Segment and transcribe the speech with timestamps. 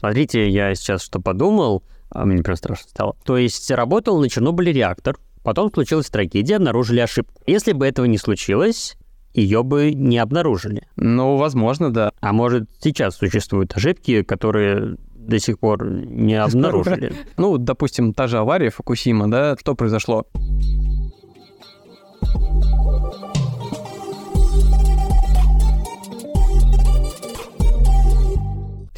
[0.00, 3.16] Смотрите, я сейчас что подумал, а мне прям страшно стало.
[3.22, 7.42] То есть работал на Чернобыле реактор, потом случилась трагедия, обнаружили ошибку.
[7.46, 8.96] Если бы этого не случилось,
[9.34, 10.88] ее бы не обнаружили.
[10.96, 12.12] Ну, возможно, да.
[12.20, 17.12] А может, сейчас существуют ошибки, которые до сих пор не обнаружили.
[17.36, 20.26] Ну, допустим, та же авария Фукусима, да, что произошло?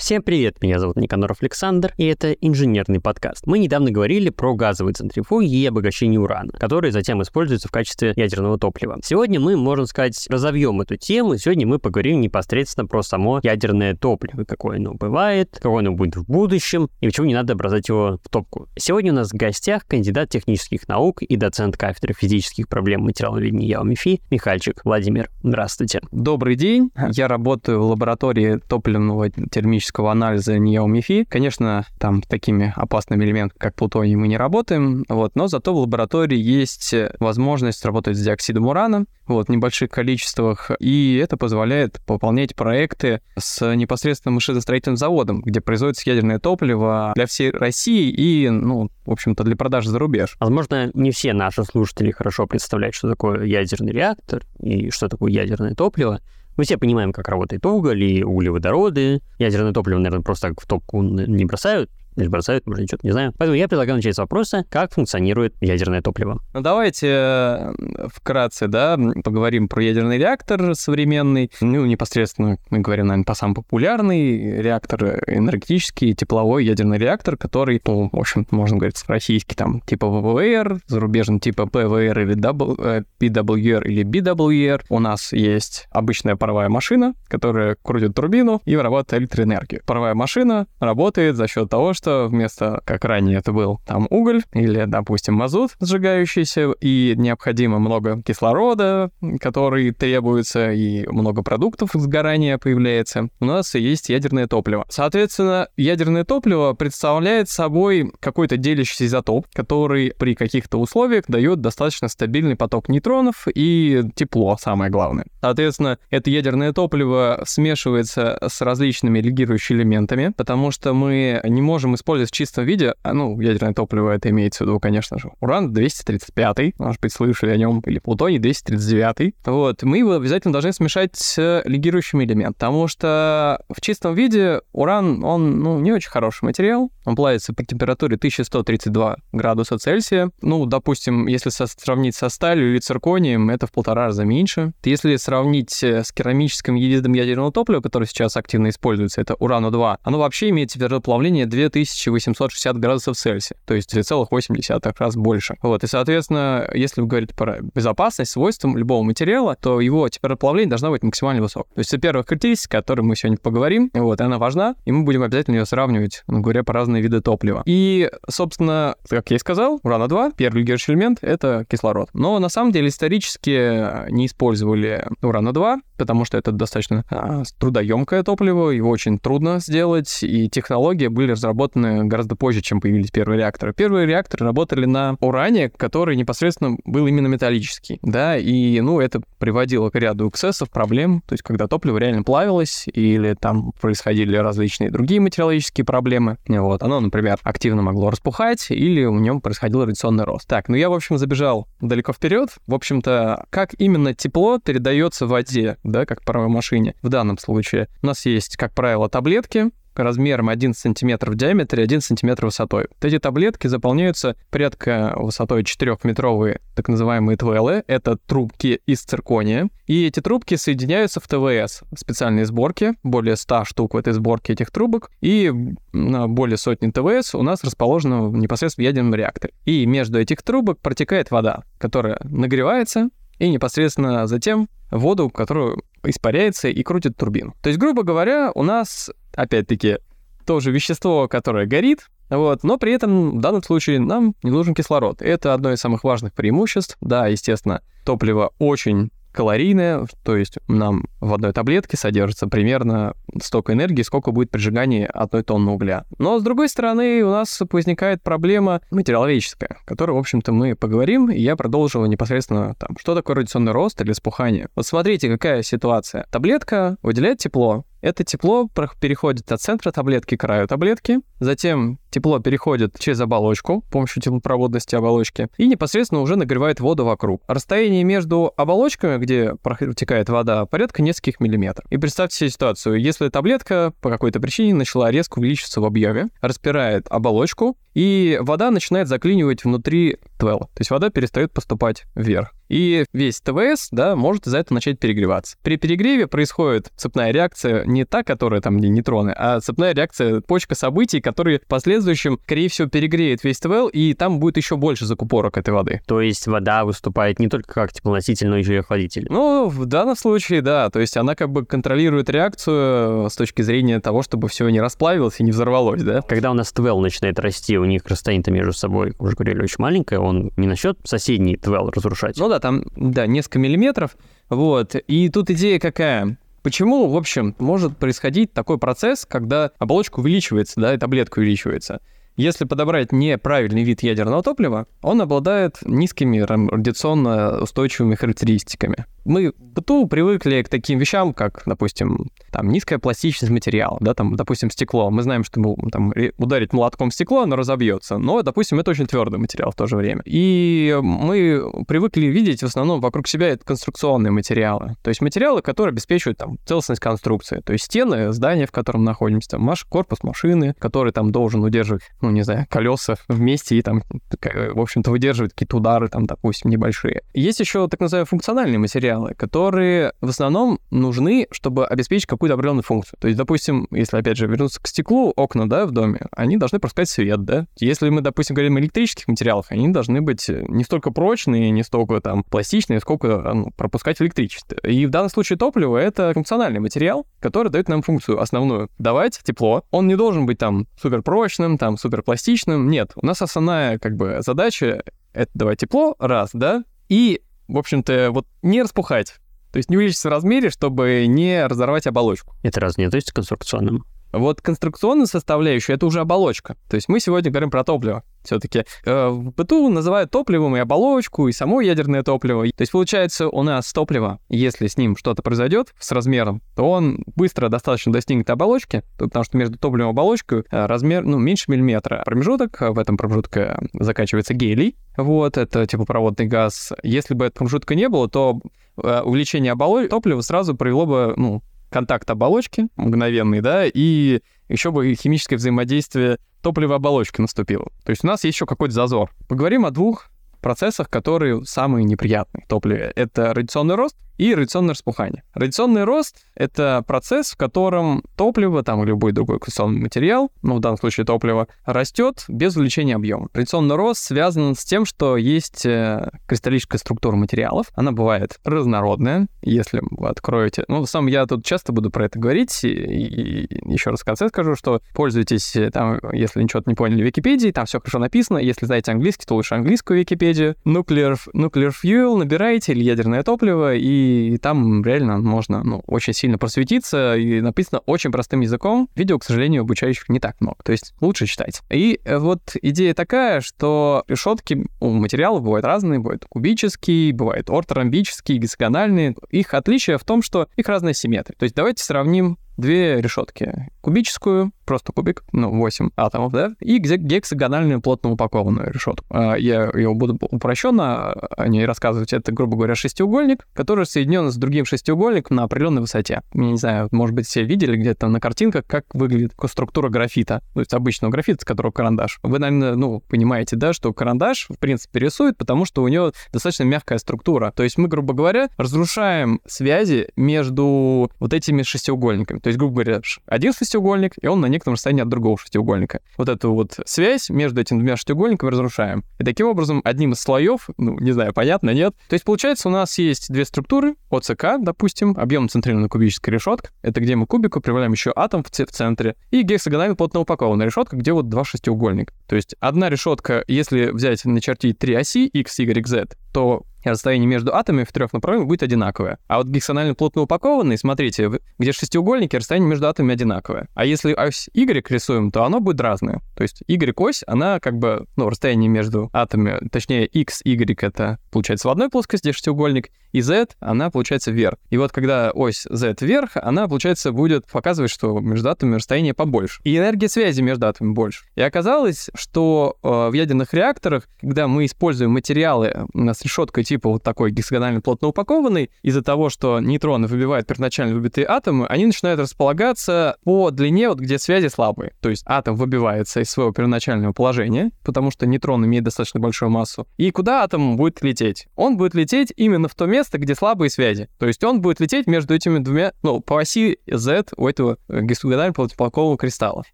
[0.02, 3.46] Всем привет, меня зовут Никаноров Александр, и это инженерный подкаст.
[3.46, 8.58] Мы недавно говорили про газовые центрифуги и обогащение урана, которые затем используются в качестве ядерного
[8.58, 8.98] топлива.
[9.04, 14.42] Сегодня мы, можно сказать, разовьем эту тему, сегодня мы поговорим непосредственно про само ядерное топливо,
[14.42, 18.28] какое оно бывает, какое оно будет в будущем, и почему не надо бросать его в
[18.28, 18.66] топку.
[18.76, 24.20] Сегодня у нас в гостях кандидат технических наук и доцент кафедры физических проблем материаловедения ЯОМИФИ
[24.32, 25.30] Михальчик Владимир.
[25.44, 26.00] Здравствуйте.
[26.10, 26.90] Добрый день.
[27.12, 31.26] Я работаю в лаборатории топливного термического химического анализа НИО-МИФИ.
[31.28, 36.38] Конечно, там такими опасными элементами, как плутоний, мы не работаем, вот, но зато в лаборатории
[36.38, 43.20] есть возможность работать с диоксидом урана вот, в небольших количествах, и это позволяет выполнять проекты
[43.38, 49.44] с непосредственно машиностроительным заводом, где производится ядерное топливо для всей России и, ну, в общем-то,
[49.44, 50.36] для продажи за рубеж.
[50.40, 55.74] Возможно, не все наши слушатели хорошо представляют, что такое ядерный реактор и что такое ядерное
[55.74, 56.20] топливо.
[56.56, 59.20] Мы все понимаем, как работает уголь и углеводороды.
[59.38, 61.90] Ядерное топливо, наверное, просто так в топку не бросают.
[62.16, 63.32] Или бросают, может, что-то не знаю.
[63.38, 66.40] Поэтому я предлагаю начать с вопроса, как функционирует ядерное топливо.
[66.52, 67.72] Ну, давайте э,
[68.14, 71.50] вкратце, да, поговорим про ядерный реактор современный.
[71.60, 78.10] Ну, непосредственно мы говорим, наверное, по самый популярный реактор энергетический, тепловой ядерный реактор, который, ну,
[78.12, 84.04] в общем можно говорить, российский, там, типа ВВР, зарубежный типа ПВР или PWR э, или
[84.04, 84.82] BWR.
[84.88, 89.82] У нас есть обычная паровая машина, которая крутит турбину и вырабатывает электроэнергию.
[89.86, 94.42] Паровая машина работает за счет того, что что вместо, как ранее это был, там уголь
[94.52, 103.28] или, допустим, мазут сжигающийся, и необходимо много кислорода, который требуется, и много продуктов сгорания появляется,
[103.38, 104.84] у нас есть ядерное топливо.
[104.88, 112.56] Соответственно, ядерное топливо представляет собой какой-то делящийся изотоп, который при каких-то условиях дает достаточно стабильный
[112.56, 115.26] поток нейтронов и тепло, самое главное.
[115.40, 121.94] Соответственно, это ядерное топливо смешивается с различными лигирующими элементами, потому что мы не можем можем
[121.94, 125.72] использовать в чистом виде, а, ну, ядерное топливо это имеется в виду, конечно же, уран
[125.72, 129.34] 235, может быть, слышали о нем, или плутоний 239.
[129.44, 135.24] Вот, мы его обязательно должны смешать с лигирующими элементами, потому что в чистом виде уран,
[135.24, 140.30] он, ну, не очень хороший материал, он плавится при температуре 1132 градуса Цельсия.
[140.40, 144.72] Ну, допустим, если сравнить со сталью или цирконием, это в полтора раза меньше.
[144.84, 150.18] Если сравнить э, с керамическим видом ядерного топлива, который сейчас активно используется, это урану-2, оно
[150.18, 155.56] вообще имеет температуру плавления 2000 1860 градусов Цельсия, то есть 2,8 раз больше.
[155.62, 160.70] Вот, и, соответственно, если вы говорите про безопасность, свойства любого материала, то его температура плавления
[160.70, 161.74] должна быть максимально высокой.
[161.74, 165.04] То есть это первая характеристика, о которой мы сегодня поговорим, вот, она важна, и мы
[165.04, 167.62] будем обязательно ее сравнивать, говоря, по разные виды топлива.
[167.66, 172.08] И, собственно, как я и сказал, урана-2, первый лигирующий элемент— это кислород.
[172.12, 178.70] Но на самом деле исторически не использовали урана-2, потому что это достаточно а, трудоемкое топливо,
[178.70, 183.72] его очень трудно сделать, и технологии были разработаны гораздо позже, чем появились первые реакторы.
[183.72, 189.90] Первые реакторы работали на уране, который непосредственно был именно металлический, да, и, ну, это приводило
[189.90, 195.20] к ряду эксцессов, проблем, то есть когда топливо реально плавилось, или там происходили различные другие
[195.20, 200.48] материалогические проблемы, вот, оно, например, активно могло распухать, или у нем происходил радиационный рост.
[200.48, 202.50] Так, ну я, в общем, забежал далеко вперед.
[202.66, 207.88] В общем-то, как именно тепло передается в воде, да, как паровой машине в данном случае.
[208.02, 212.86] У нас есть, как правило, таблетки, размером 1 см в диаметре, 1 см высотой.
[212.90, 217.68] Вот эти таблетки заполняются порядка высотой 4-метровые, так называемые ТВЛ.
[217.86, 219.68] Это трубки из циркония.
[219.86, 221.82] И эти трубки соединяются в ТВС.
[221.96, 225.10] Специальные сборки, более 100 штук в этой сборке этих трубок.
[225.20, 225.52] И
[225.92, 229.54] на более сотни ТВС у нас расположено непосредственно в ядерном реакторе.
[229.64, 233.10] И между этих трубок протекает вода, которая нагревается,
[233.42, 237.56] и непосредственно затем воду, которую испаряется и крутит турбину.
[237.60, 239.98] То есть, грубо говоря, у нас, опять-таки,
[240.46, 245.22] тоже вещество, которое горит, вот, но при этом в данном случае нам не нужен кислород.
[245.22, 246.96] Это одно из самых важных преимуществ.
[247.00, 254.02] Да, естественно, топливо очень калорийная, то есть нам в одной таблетке содержится примерно столько энергии,
[254.02, 256.04] сколько будет при сжигании одной тонны угля.
[256.18, 261.30] Но, с другой стороны, у нас возникает проблема материаловедческая, о которой, в общем-то, мы поговорим,
[261.30, 264.68] и я продолжу непосредственно там, что такое радиационный рост или спухание.
[264.74, 266.26] Вот смотрите, какая ситуация.
[266.30, 268.68] Таблетка выделяет тепло, Это тепло
[269.00, 274.96] переходит от центра таблетки к краю таблетки, затем тепло переходит через оболочку с помощью теплопроводности
[274.96, 277.42] оболочки и непосредственно уже нагревает воду вокруг.
[277.46, 281.86] Расстояние между оболочками, где протекает вода, порядка нескольких миллиметров.
[281.90, 287.06] И представьте себе ситуацию, если таблетка по какой-то причине начала резко увеличиться в объеме, распирает
[287.08, 290.60] оболочку, и вода начинает заклинивать внутри твела.
[290.60, 292.52] То есть вода перестает поступать вверх.
[292.72, 295.58] И весь ТВС, да, может из-за этого начать перегреваться.
[295.62, 300.74] При перегреве происходит цепная реакция не та, которая там, где нейтроны, а цепная реакция, почка
[300.74, 305.58] событий, которые в последующем, скорее всего, перегреет весь ТВЛ, и там будет еще больше закупорок
[305.58, 306.00] этой воды.
[306.06, 309.26] То есть вода выступает не только как теплоноситель, но еще и охладитель?
[309.28, 310.88] Ну, в данном случае, да.
[310.88, 315.40] То есть она как бы контролирует реакцию с точки зрения того, чтобы все не расплавилось
[315.40, 316.22] и не взорвалось, да.
[316.22, 320.20] Когда у нас ТВЛ начинает расти, у них расстояние между собой, уже говорили, очень маленькое,
[320.20, 322.36] он не насчет соседний ТВЛ разрушать?
[322.38, 324.16] Ну да, там, да, несколько миллиметров.
[324.48, 324.94] Вот.
[324.94, 326.38] И тут идея какая?
[326.62, 332.00] Почему, в общем, может происходить такой процесс, когда оболочка увеличивается, да, и таблетка увеличивается?
[332.36, 339.04] Если подобрать неправильный вид ядерного топлива, он обладает низкими радиационно устойчивыми характеристиками.
[339.24, 344.34] Мы в быту привыкли к таким вещам, как, допустим, там, низкая пластичность материала, да, там,
[344.34, 345.10] допустим, стекло.
[345.10, 349.38] Мы знаем, что ну, там, ударить молотком стекло, оно разобьется, но, допустим, это очень твердый
[349.38, 350.22] материал в то же время.
[350.24, 355.92] И мы привыкли видеть в основном вокруг себя это конструкционные материалы, то есть материалы, которые
[355.92, 361.12] обеспечивают там целостность конструкции, то есть стены, здания, в котором находимся, маш, корпус машины, который
[361.12, 364.02] там должен удерживать, ну, не знаю, колеса вместе и там,
[364.40, 367.22] в общем-то, выдерживать какие-то удары, там, допустим, небольшие.
[367.34, 373.18] Есть еще так называемые функциональные материалы, которые в основном нужны, чтобы обеспечить какую-то определенную функцию.
[373.20, 376.78] То есть, допустим, если, опять же, вернуться к стеклу, окна, да, в доме, они должны
[376.78, 377.66] пропускать свет, да.
[377.76, 382.20] Если мы, допустим, говорим о электрических материалах, они должны быть не столько прочные, не столько
[382.20, 384.76] там пластичные, сколько ну, пропускать электричество.
[384.86, 389.84] И в данном случае топливо— это функциональный материал, который дает нам функцию основную— давать тепло.
[389.90, 392.88] Он не должен быть там суперпрочным, там суперпластичным.
[392.88, 398.30] Нет, у нас основная как бы задача— это давать тепло, раз, да, и в общем-то,
[398.32, 399.36] вот не распухать.
[399.72, 402.54] То есть не увеличиться в размере, чтобы не разорвать оболочку.
[402.62, 404.04] Это раз не относится к конструкционным?
[404.32, 406.76] Вот конструкционная составляющая— это уже оболочка.
[406.88, 408.22] То есть мы сегодня говорим про топливо.
[408.42, 412.66] Все-таки э, в быту называют топливом и оболочку, и само ядерное топливо.
[412.70, 417.22] То есть получается у нас топливо, если с ним что-то произойдет с размером, то он
[417.36, 422.22] быстро достаточно достигнет оболочки, потому что между топливом и оболочкой э, размер ну, меньше миллиметра.
[422.24, 426.92] Промежуток, в этом промежутке закачивается гелий, вот, это теплопроводный газ.
[427.02, 428.60] Если бы этого промежутка не было, то
[429.02, 431.62] э, увеличение оболочки топлива сразу привело бы ну,
[431.92, 437.86] контакт оболочки мгновенный, да, и еще бы химическое взаимодействие топлива-оболочки наступило.
[438.04, 439.30] То есть у нас есть еще какой-то зазор.
[439.48, 440.31] Поговорим о двух
[440.62, 443.12] процессах, которые самые неприятные в топливе.
[443.14, 445.44] Это радиационный рост и радиационное распухание.
[445.54, 450.80] Радиационный рост— это процесс, в котором топливо, там, или любой другой конструкционный материал, ну, в
[450.80, 453.48] данном случае топливо, растет без увеличения объема.
[453.52, 457.86] Радиационный рост связан с тем, что есть э, кристаллическая структура материалов.
[457.94, 460.84] Она бывает разнородная, если вы откроете...
[460.88, 464.48] Ну, сам я тут часто буду про это говорить, и, и еще раз в конце
[464.48, 468.58] скажу, что пользуйтесь, э, там, если ничего не поняли, в Википедии, там все хорошо написано.
[468.58, 470.51] Если знаете английский, то лучше английскую Википедию.
[470.84, 477.36] Nuclear, nuclear fuel набираете, или ядерное топливо, и там реально можно ну, очень сильно просветиться,
[477.36, 479.08] и написано очень простым языком.
[479.14, 481.82] Видео, к сожалению, обучающих не так много, то есть лучше читать.
[481.90, 488.58] И э, вот идея такая, что решетки у материалов бывают разные, бывают кубические, бывают орторомбические,
[488.58, 489.36] гексагональные.
[489.50, 491.56] Их отличие в том, что их разная симметрия.
[491.58, 493.88] То есть давайте сравним две решетки.
[494.02, 499.24] Кубическую, просто кубик, ну, 8 атомов, да, и гексагональную плотно упакованную решетку.
[499.30, 502.32] А, я ее буду упрощенно о ней рассказывать.
[502.32, 506.42] Это, грубо говоря, шестиугольник, который соединен с другим шестиугольником на определенной высоте.
[506.52, 510.80] Я не знаю, может быть, все видели где-то на картинках, как выглядит структура графита, то
[510.80, 512.40] есть обычного графита, с которого карандаш.
[512.42, 516.84] Вы, наверное, ну, понимаете, да, что карандаш, в принципе, рисует, потому что у него достаточно
[516.84, 517.72] мягкая структура.
[517.74, 522.58] То есть мы, грубо говоря, разрушаем связи между вот этими шестиугольниками.
[522.58, 526.20] То есть, грубо говоря, один шестиугольник, и он на некотором расстоянии от другого шестиугольника.
[526.36, 529.24] Вот эту вот связь между этими двумя шестиугольниками разрушаем.
[529.38, 532.14] И таким образом, одним из слоев, ну, не знаю, понятно, нет.
[532.28, 537.20] То есть, получается, у нас есть две структуры, ОЦК, допустим, объем центрированной кубической решетка, это
[537.20, 541.32] где мы кубику прибавляем еще атом в, в центре, и гексагональная плотно упакованная решетка, где
[541.32, 542.32] вот два шестиугольника.
[542.48, 547.74] То есть одна решетка, если взять, начертить три оси, x, y, z, то расстояние между
[547.74, 549.38] атомами в трех направлениях будет одинаковое.
[549.48, 553.88] А вот гексонально плотно упакованный, смотрите, где шестиугольники, расстояние между атомами одинаковое.
[553.94, 556.40] А если ось Y рисуем, то оно будет разное.
[556.56, 561.88] То есть Y-ось, она как бы, ну, расстояние между атомами, точнее, X, Y— это, получается,
[561.88, 564.76] в одной плоскости шестиугольник, и Z, она получается вверх.
[564.90, 569.80] И вот когда ось Z вверх, она, получается, будет показывать, что между атомами расстояние побольше.
[569.84, 571.46] И энергия связи между атомами больше.
[571.54, 577.22] И оказалось, что э, в ядерных реакторах, когда мы используем материалы с решеткой типа вот
[577.22, 583.36] такой гексагонально плотно упакованный, из-за того, что нейтроны выбивают первоначально выбитые атомы, они начинают располагаться
[583.44, 585.14] по длине, вот где связи слабые.
[585.22, 590.06] То есть атом выбивается из своего первоначального положения, потому что нейтрон имеет достаточно большую массу.
[590.18, 591.66] И куда атом будет лететь?
[591.76, 594.28] Он будет лететь именно в то место, где слабые связи.
[594.38, 598.74] То есть он будет лететь между этими двумя, ну, по оси Z у этого гексагонально
[598.74, 599.84] плотно кристалла.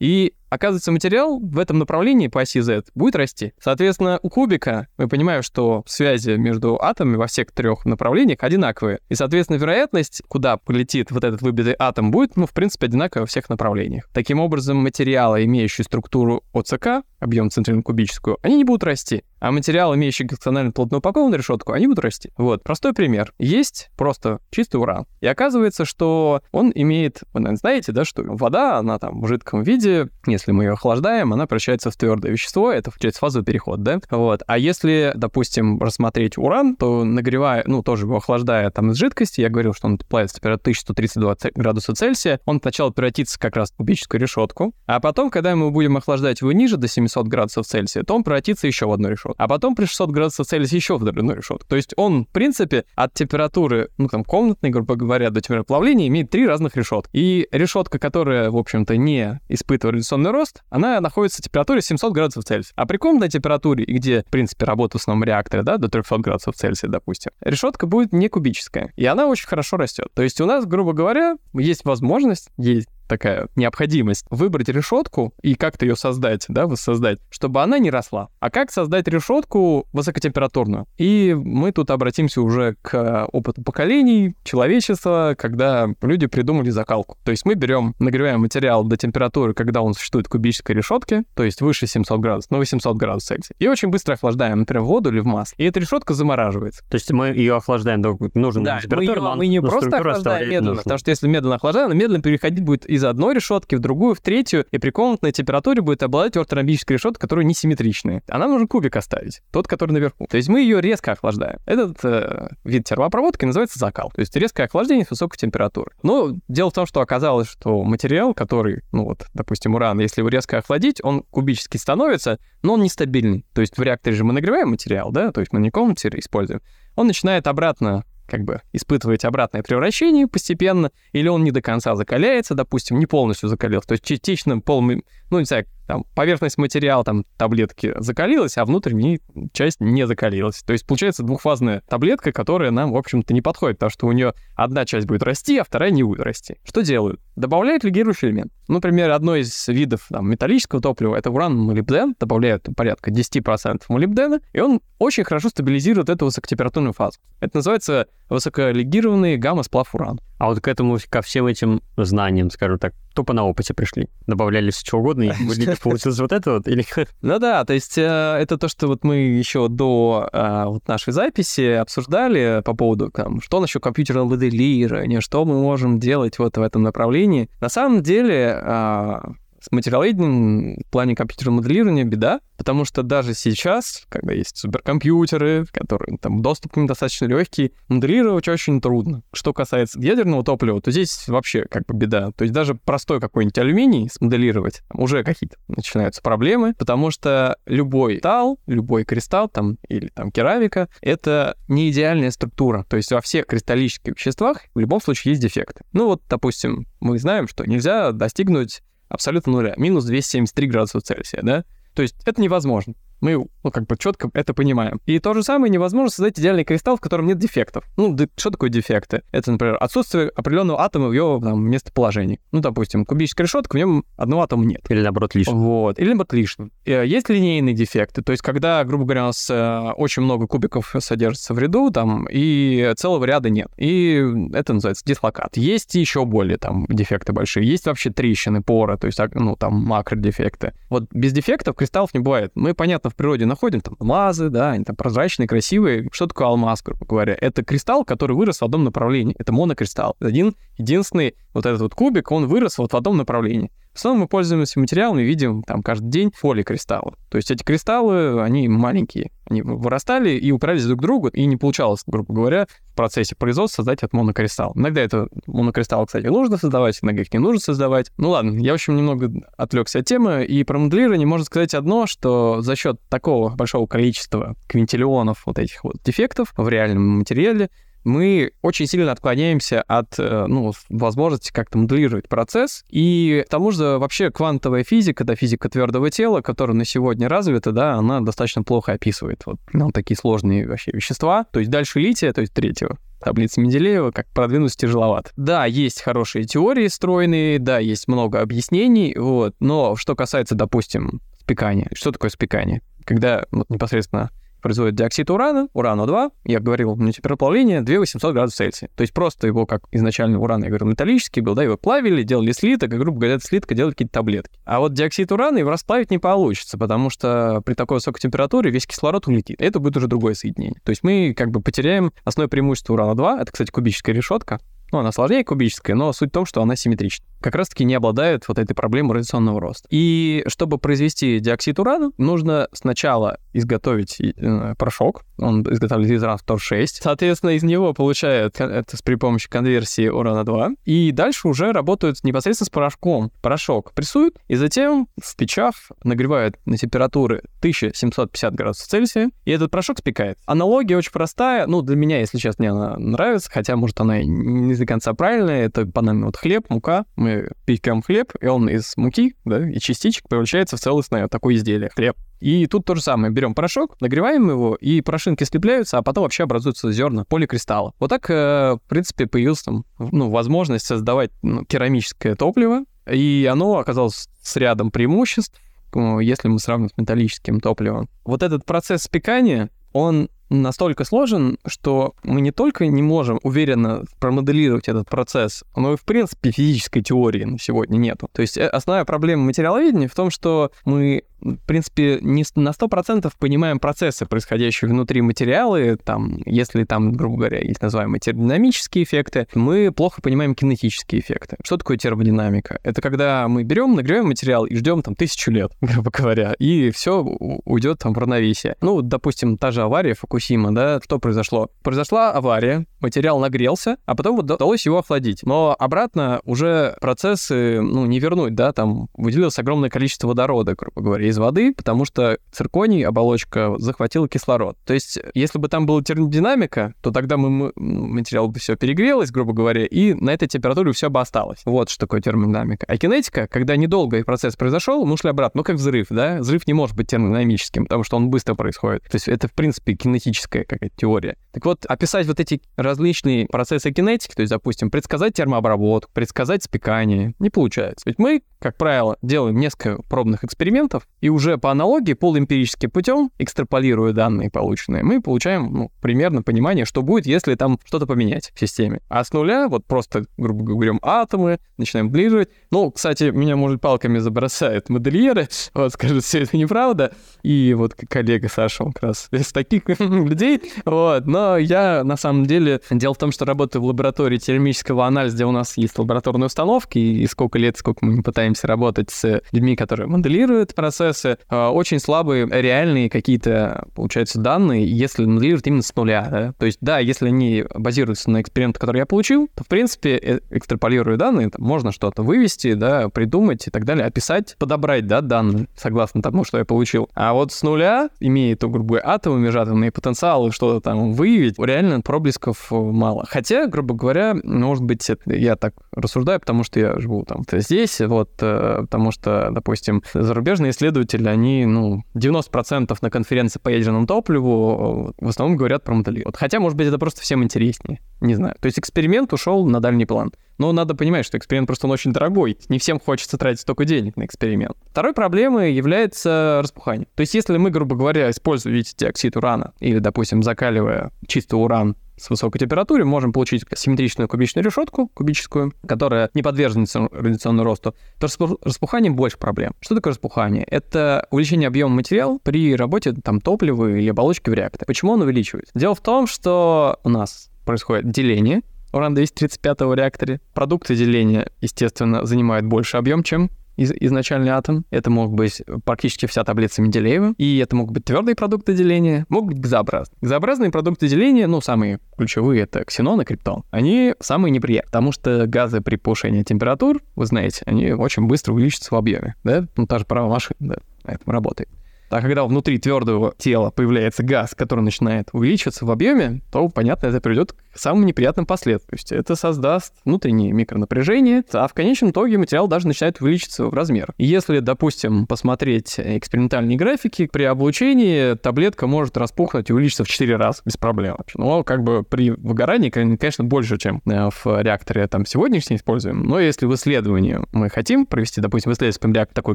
[0.00, 3.52] И Оказывается, материал в этом направлении по оси Z будет расти.
[3.60, 9.00] Соответственно, у кубика мы понимаем, что связи между атомами во всех трех направлениях одинаковые.
[9.08, 13.26] И, соответственно, вероятность, куда полетит вот этот выбитый атом, будет, ну, в принципе, одинаковая во
[13.26, 14.08] всех направлениях.
[14.12, 19.24] Таким образом, материалы, имеющие структуру ОЦК, объем центрально кубическую, они не будут расти.
[19.40, 22.30] А материалы, имеющие гексонально плотно упакованную решетку, они будут расти.
[22.36, 23.32] Вот, простой пример.
[23.38, 25.06] Есть просто чистый уран.
[25.20, 29.62] И оказывается, что он имеет, вы, наверное, знаете, да, что вода, она там в жидком
[29.62, 34.00] виде, если мы ее охлаждаем, она превращается в твердое вещество, это через фазовый переход, да?
[34.10, 34.42] Вот.
[34.46, 39.48] А если, допустим, рассмотреть уран, то нагревая, ну, тоже его охлаждая там из жидкости, я
[39.48, 44.20] говорил, что он плавится от 1132 градуса Цельсия, он сначала превратится как раз в кубическую
[44.20, 48.24] решетку, а потом, когда мы будем охлаждать его ниже до 700 градусов Цельсия, то он
[48.24, 49.42] превратится еще в одну решетку решетку.
[49.42, 51.66] А потом при 600 градусов Цельсия еще в одну решетку.
[51.68, 56.08] То есть он, в принципе, от температуры, ну, там, комнатной, грубо говоря, до температуры плавления
[56.08, 57.10] имеет три разных решетки.
[57.12, 62.44] И решетка, которая, в общем-то, не испытывает радиационный рост, она находится в температуре 700 градусов
[62.44, 62.72] Цельсия.
[62.76, 66.56] А при комнатной температуре, где, в принципе, работа в основном реакторе, да, до 300 градусов
[66.56, 68.92] Цельсия, допустим, решетка будет не кубическая.
[68.96, 70.08] И она очень хорошо растет.
[70.14, 75.86] То есть у нас, грубо говоря, есть возможность, есть такая необходимость выбрать решетку и как-то
[75.86, 78.28] ее создать, да, воссоздать, чтобы она не росла.
[78.40, 80.86] А как создать решетку высокотемпературную?
[80.96, 87.18] И мы тут обратимся уже к опыту поколений человечества, когда люди придумали закалку.
[87.24, 91.42] То есть мы берем, нагреваем материал до температуры, когда он существует в кубической решетке, то
[91.42, 95.20] есть выше 700 градусов, ну 800 градусов Цельсия, и очень быстро охлаждаем, например, воду или
[95.20, 95.54] в масло.
[95.58, 96.82] И эта решетка замораживается.
[96.88, 100.48] То есть мы ее охлаждаем до нужной да, температуры, мы, ее, мы не просто охлаждаем
[100.48, 100.82] медленно, нужно.
[100.82, 104.64] потому что если медленно охлаждаем, медленно переходить будет из одной решетки в другую, в третью,
[104.70, 108.22] и при комнатной температуре будет обладать орторомбической решеткой, которая несимметричная.
[108.28, 110.26] А нам нужно кубик оставить, тот, который наверху.
[110.28, 111.58] То есть мы ее резко охлаждаем.
[111.66, 115.94] Этот э, вид термопроводки называется закал, то есть резкое охлаждение с высокой температурой.
[116.02, 120.28] Но дело в том, что оказалось, что материал, который, ну вот, допустим, уран, если его
[120.28, 123.46] резко охладить, он кубически становится, но он нестабильный.
[123.54, 126.60] То есть в реакторе же мы нагреваем материал, да, то есть мы не комнате используем.
[126.96, 132.54] Он начинает обратно как бы испытывать обратное превращение постепенно, или он не до конца закаляется,
[132.54, 137.24] допустим, не полностью закалился, то есть частично пол, ну, не знаю, там, поверхность материала, там,
[137.38, 139.20] таблетки закалилась, а внутренняя
[139.54, 140.62] часть не закалилась.
[140.62, 144.34] То есть получается двухфазная таблетка, которая нам, в общем-то, не подходит, потому что у нее
[144.54, 146.56] одна часть будет расти, а вторая не будет расти.
[146.62, 147.20] Что делают?
[147.36, 148.52] Добавляют легирующий элемент.
[148.68, 154.82] Например, одно из видов там, металлического топлива— это уран-молибден, добавляют порядка 10% молибдена, и он
[154.98, 157.18] очень хорошо стабилизирует эту высокотемпературную фазу.
[157.40, 160.20] Это называется высоколегированный гамма-сплав уран.
[160.38, 164.06] А вот к этому, ко всем этим знаниям, скажу так, тупо на опыте пришли.
[164.28, 165.32] Добавляли все что угодно, и
[165.82, 166.68] получилось вот это вот?
[166.68, 166.84] Или...
[167.20, 171.12] Ну да, то есть э, это то, что вот мы еще до э, вот нашей
[171.12, 176.62] записи обсуждали по поводу, там, что насчет компьютерного моделирования, что мы можем делать вот в
[176.62, 177.50] этом направлении.
[177.60, 179.18] На самом деле э,
[179.60, 186.18] с материаловедением в плане компьютерного моделирования беда, потому что даже сейчас, когда есть суперкомпьютеры, которые
[186.18, 189.22] там доступ к ним достаточно легкий, моделировать очень трудно.
[189.32, 192.30] Что касается ядерного топлива, то здесь вообще как бы беда.
[192.32, 198.58] То есть даже простой какой-нибудь алюминий смоделировать, уже какие-то начинаются проблемы, потому что любой металл,
[198.66, 202.84] любой кристалл там или там керамика, это не идеальная структура.
[202.88, 205.84] То есть во всех кристаллических веществах в любом случае есть дефекты.
[205.92, 211.64] Ну вот, допустим, мы знаем, что нельзя достигнуть абсолютно нуля, минус 273 градуса Цельсия, да?
[211.94, 212.94] То есть это невозможно.
[213.20, 215.00] Мы, ну, как бы четко это понимаем.
[215.06, 217.84] И то же самое невозможно создать идеальный кристалл, в котором нет дефектов.
[217.96, 219.22] Ну, что такое дефекты?
[219.32, 222.40] Это, например, отсутствие определенного атома в его там, местоположении.
[222.52, 224.82] Ну, допустим, кубическая решетка, в нем одного атома нет.
[224.88, 225.54] Или наоборот лишний.
[225.54, 225.98] Вот.
[225.98, 226.70] Или наоборот лишний.
[226.84, 230.94] Э, есть линейные дефекты, то есть когда, грубо говоря, у нас э, очень много кубиков
[230.98, 233.68] содержится в ряду, там, и целого ряда нет.
[233.76, 234.22] И
[234.52, 235.56] это называется дислокат.
[235.56, 237.66] Есть еще более там дефекты большие.
[237.66, 240.72] Есть вообще трещины, поры, то есть, ну, там макродефекты.
[240.88, 242.52] Вот без дефектов кристаллов не бывает.
[242.54, 246.08] Мы, понятно, в природе находим, там, алмазы, да, они там прозрачные, красивые.
[246.12, 247.36] Что такое алмаз, грубо говоря?
[247.40, 249.34] Это кристалл, который вырос в одном направлении.
[249.38, 250.16] Это монокристалл.
[250.20, 253.70] Один единственный вот этот вот кубик, он вырос вот в одном направлении.
[253.92, 257.14] В основном мы пользуемся материалами, видим там каждый день поликристаллы.
[257.30, 259.30] То есть эти кристаллы, они маленькие.
[259.50, 263.82] Они вырастали и упирались друг к другу, и не получалось, грубо говоря, в процессе производства
[263.82, 264.72] создать этот монокристалл.
[264.74, 268.12] Иногда это монокристалл, кстати, нужно создавать, иногда их не нужно создавать.
[268.18, 272.06] Ну ладно, я, в общем, немного отвлекся от темы, и про моделирование можно сказать одно,
[272.06, 277.70] что за счет такого большого количества квинтиллионов вот этих вот дефектов в реальном материале
[278.04, 282.84] мы очень сильно отклоняемся от э, ну, возможности как-то моделировать процесс.
[282.88, 287.72] И к тому же вообще квантовая физика, да, физика твердого тела, которая на сегодня развита,
[287.72, 291.44] да, она достаточно плохо описывает вот, ну, такие сложные вообще вещества.
[291.44, 295.30] То есть дальше лития, то есть третьего таблицы Менделеева, как продвинуться тяжеловато.
[295.36, 301.88] Да, есть хорошие теории стройные, да, есть много объяснений, вот, но что касается, допустим, спекания,
[301.94, 302.82] что такое спекание?
[303.04, 308.90] Когда вот, непосредственно производит диоксид урана, урану-2, я говорил, на температура 2800 градусов Цельсия.
[308.94, 312.52] То есть просто его, как изначально уран, я говорил, металлический был, да, его плавили, делали
[312.52, 314.58] слиток, и, грубо говоря, слитка делали какие-то таблетки.
[314.64, 318.86] А вот диоксид урана его расплавить не получится, потому что при такой высокой температуре весь
[318.86, 319.60] кислород улетит.
[319.60, 320.80] Это будет уже другое соединение.
[320.84, 324.60] То есть мы как бы потеряем основное преимущество урана-2, это, кстати, кубическая решетка,
[324.92, 327.26] ну, она сложнее кубическая, но суть в том, что она симметрична.
[327.40, 329.86] Как раз-таки не обладает вот этой проблемой радиационного роста.
[329.90, 335.24] И чтобы произвести диоксид урана, нужно сначала изготовить э, порошок.
[335.38, 336.86] Он изготавливается из уран-106.
[337.00, 340.78] Соответственно, из него получают это при помощи конверсии урана-2.
[340.84, 343.30] И дальше уже работают непосредственно с порошком.
[343.40, 349.98] Порошок прессуют, и затем в печах нагревают на температуры 1750 градусов Цельсия, и этот порошок
[349.98, 350.38] спекает.
[350.46, 351.66] Аналогия очень простая.
[351.66, 355.66] Ну, для меня, если честно, мне она нравится, хотя, может, она не до конца правильная.
[355.66, 357.04] Это банально вот хлеб, мука.
[357.16, 361.54] Мы пекем хлеб, и он из муки, да, и частичек превращается в целостное вот такое
[361.54, 362.16] изделие, хлеб.
[362.40, 363.32] И тут то же самое.
[363.32, 367.94] Берем порошок, нагреваем его, и порошинки слепляются, а потом вообще образуются зерна поликристалла.
[367.98, 373.78] Вот так, э, в принципе, появилась там, ну, возможность создавать ну, керамическое топливо, и оно
[373.78, 375.60] оказалось с рядом преимуществ,
[375.94, 378.08] ну, если мы сравним с металлическим топливом.
[378.24, 384.88] Вот этот процесс спекания, он настолько сложен, что мы не только не можем уверенно промоделировать
[384.88, 388.28] этот процесс, но и, в принципе, физической теории на сегодня нету.
[388.32, 393.30] То есть э, основная проблема материаловедения в том, что мы в принципе, не на 100%
[393.38, 395.96] понимаем процессы, происходящие внутри материала.
[395.96, 401.56] Там, если там, грубо говоря, есть называемые термодинамические эффекты, мы плохо понимаем кинетические эффекты.
[401.62, 402.80] Что такое термодинамика?
[402.82, 407.22] Это когда мы берем, нагреваем материал и ждем там тысячу лет, грубо говоря, и все
[407.22, 408.76] уйдет там в равновесие.
[408.80, 411.68] Ну, допустим, та же авария Фукусима, да, что произошло?
[411.82, 415.42] Произошла авария, материал нагрелся, а потом удалось его охладить.
[415.42, 421.26] Но обратно уже процессы, ну, не вернуть, да, там выделилось огромное количество водорода, грубо говоря,
[421.26, 424.76] из воды, потому что цирконий, оболочка, захватила кислород.
[424.84, 429.52] То есть, если бы там была термодинамика, то тогда мы, материал бы все перегрелось, грубо
[429.52, 431.62] говоря, и на этой температуре все бы осталось.
[431.64, 432.86] Вот что такое термодинамика.
[432.88, 435.58] А кинетика, когда недолго процесс произошел, мы ушли обратно.
[435.58, 436.38] Ну, как взрыв, да?
[436.38, 439.02] Взрыв не может быть термодинамическим, потому что он быстро происходит.
[439.02, 439.96] То есть, это, в принципе,
[440.28, 441.36] кинетическая какая-то теория.
[441.52, 447.34] Так вот, описать вот эти различные процессы кинетики, то есть, допустим, предсказать термообработку, предсказать спекание,
[447.38, 448.04] не получается.
[448.06, 454.12] Ведь мы, как правило, делаем несколько пробных экспериментов, и уже по аналогии, полуэмпирическим путем, экстраполируя
[454.12, 459.00] данные полученные, мы получаем ну, примерно понимание, что будет, если там что-то поменять в системе.
[459.08, 462.48] А с нуля, вот просто, грубо говоря, атомы, начинаем моделировать.
[462.70, 467.12] Ну, кстати, меня, может, палками забросают модельеры, вот, скажут, все это неправда.
[467.42, 471.26] И вот коллега Саша, он как раз из таких людей, вот.
[471.26, 475.44] Но я, на самом деле, дело в том, что работаю в лаборатории термического анализа, где
[475.46, 480.06] у нас есть лабораторные установки, и сколько лет, сколько мы пытаемся работать с людьми, которые
[480.06, 486.26] моделируют процесс, процессы, а, очень слабые реальные какие-то, получается, данные, если моделировать именно с нуля,
[486.30, 486.52] да?
[486.58, 490.40] То есть, да, если они базируются на экспериментах, которые я получил, то, в принципе, э,
[490.50, 495.68] экстраполируя данные, там, можно что-то вывести, да, придумать и так далее, описать, подобрать, да, данные,
[495.76, 497.08] согласно тому, что я получил.
[497.14, 502.00] А вот с нуля, имея, то, грубо говоря, атомы, межатомные потенциалы, что-то там выявить, реально
[502.00, 503.24] проблесков мало.
[503.28, 508.30] Хотя, грубо говоря, может быть, я так рассуждаю, потому что я живу там здесь, вот,
[508.37, 515.24] э, потому что, допустим, зарубежные исследователи, они, ну, 90% на конференции по ядерному топливу э,
[515.24, 516.26] в основном говорят про моделирование.
[516.26, 518.00] Вот, хотя, может быть, это просто всем интереснее.
[518.20, 518.56] Не знаю.
[518.60, 520.32] То есть эксперимент ушел на дальний план.
[520.58, 522.58] Но надо понимать, что эксперимент просто он очень дорогой.
[522.68, 524.76] Не всем хочется тратить столько денег на эксперимент.
[524.90, 527.06] Второй проблемой является распухание.
[527.14, 531.96] То есть если мы, грубо говоря, используем, видите, диоксид урана или, допустим, закаливая чистый уран
[532.18, 538.28] с высокой температурой, можем получить симметричную кубичную решетку, кубическую, которая не подвержена радиационному росту, то
[538.62, 539.74] распуханием больше проблем.
[539.80, 540.64] Что такое распухание?
[540.64, 544.86] Это увеличение объема материала при работе там топлива или оболочки в реакторе.
[544.86, 545.72] Почему он увеличивается?
[545.74, 550.40] Дело в том, что у нас происходит деление уран-235 реакторе.
[550.54, 554.84] Продукты деления, естественно, занимают больше объем, чем из, изначальный атом.
[554.90, 557.34] Это мог быть практически вся таблица Менделеева.
[557.38, 560.16] И это могут быть твердые продукты деления, могут быть газообразные.
[560.20, 563.64] Газообразные продукты деления, ну, самые ключевые, это ксенон и криптон.
[563.70, 568.94] Они самые неприятные, потому что газы при повышении температур, вы знаете, они очень быстро увеличатся
[568.94, 569.34] в объеме.
[569.44, 569.66] Да?
[569.76, 571.68] Ну, та же права машин, да, на этом работает.
[572.10, 577.20] А когда внутри твердого тела появляется газ, который начинает увеличиваться в объеме, то, понятно, это
[577.20, 578.98] приведет к самым неприятным последствиям.
[579.10, 584.12] Это создаст внутреннее микронапряжение, а в конечном итоге материал даже начинает увеличиться в размер.
[584.16, 590.36] И если, допустим, посмотреть экспериментальные графики, при облучении таблетка может распухнуть и увеличиться в 4
[590.36, 591.16] раза без проблем.
[591.34, 596.22] Но как бы при выгорании, конечно, больше, чем э, в реакторе там сегодняшний используем.
[596.22, 599.54] Но если в исследовании мы хотим провести, допустим, в исследовательском реакторе такой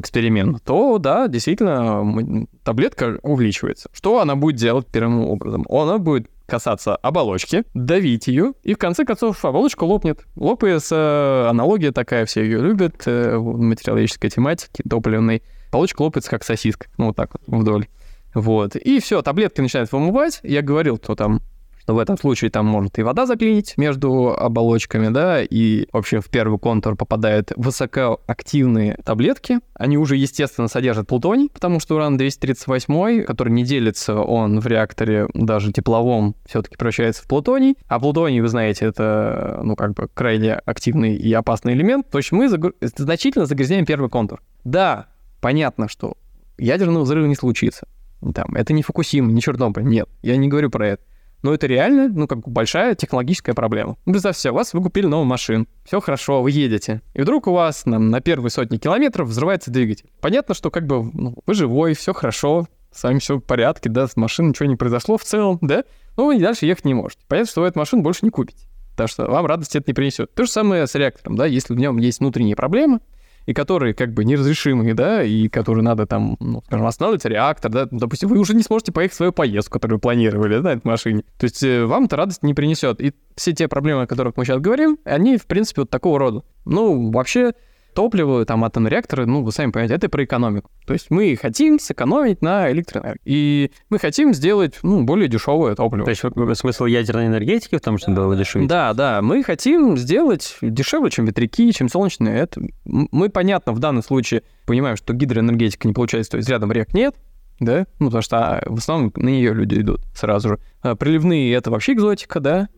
[0.00, 3.88] эксперимент, то да, действительно, таблетка увеличивается.
[3.92, 5.66] Что она будет делать первым образом?
[5.68, 10.24] Она будет касаться оболочки, давить ее, и в конце концов оболочка лопнет.
[10.36, 15.42] Лопается аналогия такая, все ее любят, э, в материалогической тематике, топливной.
[15.70, 17.86] Оболочка лопается как сосиска, ну вот так вот вдоль.
[18.34, 18.76] Вот.
[18.76, 20.40] И все, таблетки начинают вымывать.
[20.42, 21.40] Я говорил, кто там
[21.84, 26.30] что в этом случае там может и вода заклинить между оболочками, да, и вообще в
[26.30, 29.60] первый контур попадают высокоактивные таблетки.
[29.74, 35.72] Они уже, естественно, содержат плутоний, потому что уран-238, который не делится, он в реакторе даже
[35.72, 37.76] тепловом все-таки превращается в плутоний.
[37.86, 42.08] А плутоний, вы знаете, это, ну, как бы крайне активный и опасный элемент.
[42.08, 42.72] То есть мы загр...
[42.80, 44.42] значительно загрязняем первый контур.
[44.64, 45.08] Да,
[45.42, 46.16] понятно, что
[46.56, 47.86] ядерного взрыва не случится.
[48.34, 51.02] Там, это не Фукусима, не Чернобыль, нет, я не говорю про это.
[51.44, 53.98] Но это реально, ну, как бы большая технологическая проблема.
[54.06, 57.52] Ну, себе, у вас вы купили новую машину, все хорошо, вы едете, и вдруг у
[57.52, 60.10] вас на, на первые сотни километров взрывается двигатель.
[60.22, 64.08] Понятно, что как бы ну, вы живой, все хорошо, с вами все в порядке, да,
[64.08, 65.84] с машиной ничего не произошло в целом, да,
[66.16, 67.20] но вы дальше ехать не можете.
[67.28, 70.32] Понятно, что вы эту машину больше не купите, потому что вам радости это не принесет.
[70.32, 73.00] То же самое с реактором, да, если в нем есть внутренние проблемы,
[73.46, 77.88] и которые как бы неразрешимые, да, и которые надо там, ну, скажем, останавливать реактор, да,
[77.90, 80.86] ну, допустим, вы уже не сможете поехать в свою поездку, которую планировали, да, на этой
[80.86, 81.24] машине.
[81.38, 83.00] То есть э, вам это радость не принесет.
[83.00, 86.42] И все те проблемы, о которых мы сейчас говорим, они, в принципе, вот такого рода.
[86.64, 87.52] Ну, вообще,
[87.94, 90.70] топливо, там, атомные реакторы, ну, вы сами понимаете, это про экономику.
[90.86, 93.20] То есть мы хотим сэкономить на электроэнергии.
[93.24, 96.04] И мы хотим сделать, ну, более дешевое топливо.
[96.04, 96.22] То есть
[96.58, 98.68] смысл ядерной энергетики в том, что было дешевле?
[98.68, 99.22] Да, да.
[99.22, 102.36] Мы хотим сделать дешевле, чем ветряки, чем солнечные.
[102.36, 102.60] Это...
[102.84, 107.14] Мы, понятно, в данном случае понимаем, что гидроэнергетика не получается, то есть рядом рек нет,
[107.60, 110.58] да, ну, потому что а, в основном на нее люди идут сразу же.
[110.82, 112.68] А приливные— это вообще экзотика, да,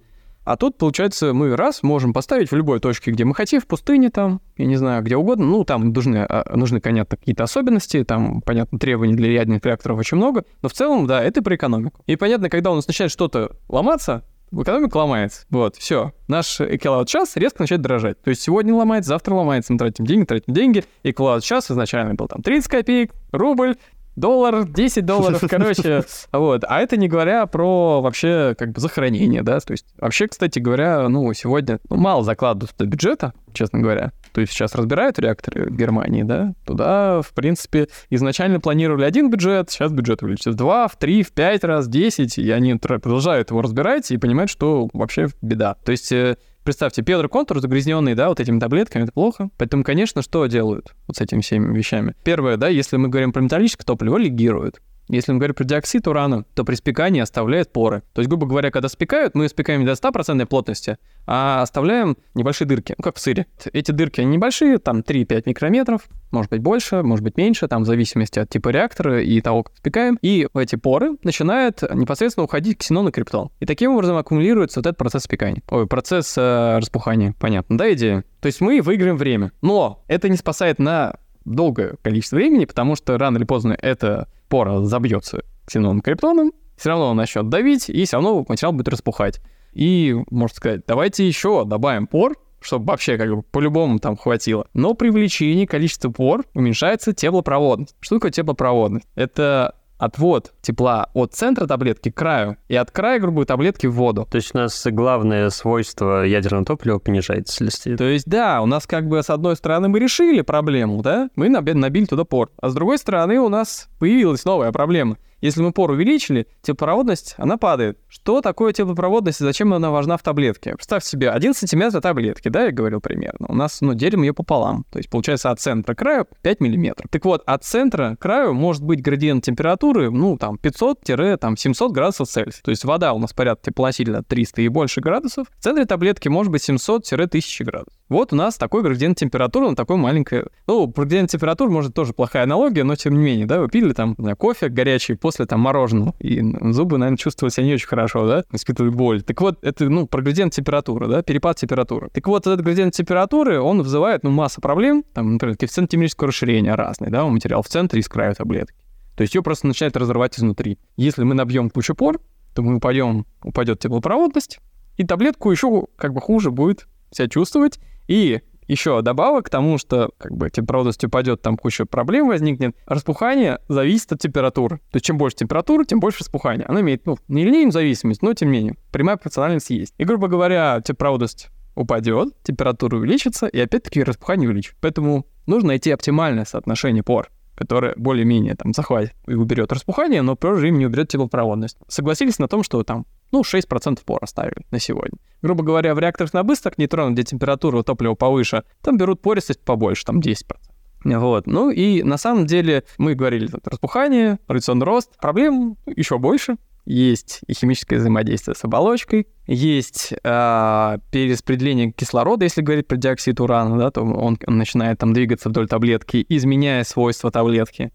[0.46, 4.10] а тут, получается, мы раз можем поставить в любой точке, где мы хотим, в пустыне
[4.10, 5.44] там, я не знаю, где угодно.
[5.44, 10.18] Ну, там нужны, а, нужны понятно, какие-то особенности, там, понятно, требований для ядерных реакторов очень
[10.18, 10.44] много.
[10.62, 12.00] Но в целом, да, это про экономику.
[12.06, 15.46] И понятно, когда у нас начинает что-то ломаться, экономика ломается.
[15.50, 16.12] Вот, все.
[16.28, 18.22] Наш киловатт-час резко начинает дорожать.
[18.22, 22.28] То есть сегодня ломается, завтра ломается, мы тратим деньги, тратим деньги, и киловатт-час изначально был
[22.28, 23.74] там 30 копеек, рубль,
[24.16, 26.64] доллар, 10 долларов, короче, вот.
[26.66, 31.08] А это не говоря про вообще как бы захоронение, да, то есть вообще, кстати говоря,
[31.08, 34.12] ну, сегодня ну, мало закладывают до бюджета, честно говоря.
[34.32, 39.70] То есть сейчас разбирают реакторы в Германии, да, туда, в принципе, изначально планировали один бюджет,
[39.70, 43.62] сейчас бюджет увеличится в два, в три, в пять раз, десять, и они продолжают его
[43.62, 45.76] разбирать и понимают, что вообще беда.
[45.84, 49.50] То есть э, Представьте, первый контур загрязненный, да, вот этими таблетками, это плохо.
[49.56, 52.16] Поэтому, конечно, что делают вот с этими всеми вещами?
[52.24, 54.80] Первое, да, если мы говорим про металлическое топливо, легируют.
[55.08, 58.02] Если мы говорим про диоксид урана, то при спекании оставляет поры.
[58.12, 62.94] То есть, грубо говоря, когда спекают, мы спекаем до 100% плотности, а оставляем небольшие дырки,
[62.98, 63.46] ну, как в сыре.
[63.72, 68.38] Эти дырки, небольшие, там 3-5 микрометров, может быть больше, может быть меньше, там в зависимости
[68.38, 70.18] от типа реактора и того, как спекаем.
[70.22, 73.50] И в эти поры начинает непосредственно уходить ксенон и криптон.
[73.60, 75.62] И таким образом аккумулируется вот этот процесс спекания.
[75.70, 77.34] Ой, процесс э, распухания.
[77.38, 78.24] Понятно, да, идея?
[78.40, 79.52] То есть мы выиграем время.
[79.62, 84.80] Но это не спасает на долгое количество времени, потому что рано или поздно эта пора
[84.82, 89.40] забьется ксеноном криптоном, все равно он начнет давить, и все равно материал будет распухать.
[89.72, 94.66] И, можно сказать, давайте еще добавим пор, чтобы вообще как бы по-любому там хватило.
[94.74, 97.94] Но при увеличении количества пор уменьшается теплопроводность.
[98.00, 99.06] Что такое теплопроводность?
[99.14, 103.94] Это отвод тепла от центра таблетки к краю и от края, грубо говоря, таблетки в
[103.94, 104.26] воду.
[104.30, 107.96] То есть у нас главное свойство ядерного топлива понижается вследствие.
[107.96, 111.48] То есть да, у нас как бы с одной стороны мы решили проблему, да, мы
[111.48, 115.16] набили туда пор, а с другой стороны у нас появилась новая проблема.
[115.40, 117.98] Если мы пор увеличили, теплопроводность, она падает.
[118.08, 120.72] Что такое теплопроводность и зачем она важна в таблетке?
[120.72, 123.46] Представь себе, 1 сантиметр таблетки, да, я говорил примерно.
[123.48, 124.84] У нас, ну, делим ее пополам.
[124.90, 127.10] То есть, получается, от центра к краю 5 миллиметров.
[127.10, 132.62] Так вот, от центра к краю может быть градиент температуры, ну, там, 500-700 градусов Цельсия.
[132.62, 135.48] То есть, вода у нас порядка теплоносителя 300 и больше градусов.
[135.58, 137.94] В центре таблетки может быть 700-1000 градусов.
[138.08, 140.42] Вот у нас такой градиент температуры, он такой маленький.
[140.68, 144.14] Ну, градиент температуры, может, тоже плохая аналогия, но тем не менее, да, вы пили там
[144.38, 146.40] кофе горячий после там мороженого, и
[146.72, 149.22] зубы, наверное, чувствовали себя не очень хорошо, да, испытывали боль.
[149.22, 152.08] Так вот, это, ну, про градиент температуры, да, перепад температуры.
[152.10, 156.74] Так вот, этот градиент температуры, он вызывает, ну, массу проблем, там, например, коэффициент температурного расширения
[156.74, 158.76] разный, да, у материала в центре и с краю таблетки.
[159.16, 160.78] То есть ее просто начинает разрывать изнутри.
[160.96, 162.20] Если мы набьем кучу пор,
[162.54, 164.60] то мы упадем, упадет теплопроводность,
[164.96, 170.10] и таблетку еще как бы хуже будет себя чувствовать, и еще добавок к тому, что
[170.18, 172.74] как бы теплопроводность упадет, там куча проблем возникнет.
[172.86, 174.78] Распухание зависит от температуры.
[174.90, 176.66] То есть чем больше температуры, тем больше распухания.
[176.68, 179.94] Оно имеет, ну, не линейную зависимость, но тем не менее, прямая пропорциональность есть.
[179.98, 184.76] И, грубо говоря, теплопроводность упадет, температура увеличится, и опять-таки распухание увеличится.
[184.80, 190.38] Поэтому нужно найти оптимальное соотношение пор которое более-менее там захватит и уберет распухание, но в
[190.38, 191.78] то же время не уберет теплопроводность.
[191.88, 195.18] Согласились на том, что там ну, 6% пор оставили на сегодня.
[195.42, 200.04] Грубо говоря, в реакторах на быстрых нейтронах, где температура топлива повыше, там берут пористость побольше,
[200.04, 200.56] там 10%.
[201.04, 201.46] Вот.
[201.46, 205.16] Ну и на самом деле мы говорили, тут распухание, радиационный рост.
[205.18, 206.56] Проблем еще больше.
[206.86, 213.76] Есть и химическое взаимодействие с оболочкой, есть э, перераспределение кислорода, если говорить про диоксид урана,
[213.76, 217.90] да, то он, он начинает там двигаться вдоль таблетки, изменяя свойства таблетки.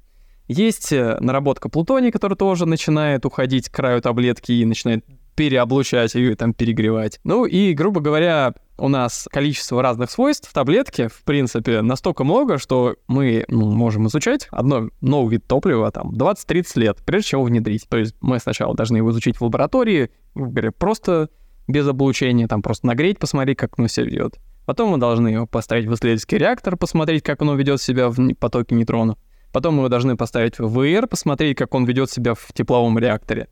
[0.50, 6.34] Есть э, наработка плутония, который тоже начинает уходить к краю таблетки и начинает переоблучать ее
[6.34, 7.20] и там перегревать.
[7.24, 12.58] Ну и, грубо говоря, у нас количество разных свойств в таблетке, в принципе, настолько много,
[12.58, 17.48] что мы ну, можем изучать одно новый вид топлива там 20-30 лет, прежде чем его
[17.48, 17.88] внедрить.
[17.88, 21.30] То есть мы сначала должны его изучить в лаборатории, говоря, просто
[21.68, 24.40] без облучения, там просто нагреть, посмотреть, как оно себя ведет.
[24.66, 28.76] Потом мы должны его поставить в исследовательский реактор, посмотреть, как оно ведет себя в потоке
[28.76, 29.18] нейтронов.
[29.52, 33.50] Потом мы его должны поставить в ВР, посмотреть, как он ведет себя в тепловом реакторе.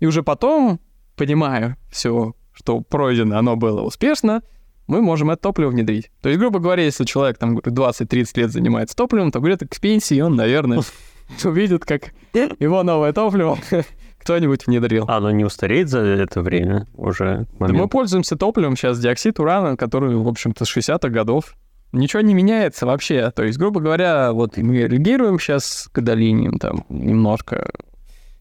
[0.00, 0.80] И уже потом
[1.18, 4.42] понимая все, что пройдено, оно было успешно,
[4.86, 6.10] мы можем это топливо внедрить.
[6.22, 10.20] То есть, грубо говоря, если человек там 20-30 лет занимается топливом, то где-то к пенсии
[10.20, 10.80] он, наверное,
[11.44, 13.58] увидит, как его новое топливо
[14.18, 15.04] кто-нибудь внедрил.
[15.08, 17.46] А оно не устареет за это время уже?
[17.58, 21.54] Да мы пользуемся топливом сейчас диоксид урана, который, в общем-то, с 60-х годов.
[21.92, 23.30] Ничего не меняется вообще.
[23.30, 27.70] То есть, грубо говоря, вот мы реагируем сейчас к долиниям там немножко.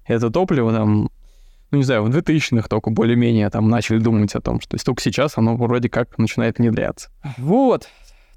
[0.05, 1.09] Это топливо там
[1.71, 5.37] ну, не знаю, в 2000-х только более-менее там начали думать о том, что только сейчас
[5.37, 7.09] оно вроде как начинает внедряться.
[7.37, 7.87] Вот.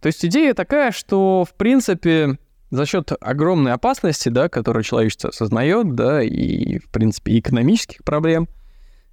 [0.01, 2.39] То есть идея такая, что, в принципе,
[2.71, 8.49] за счет огромной опасности, да, которую человечество осознает, да, и, в принципе, экономических проблем,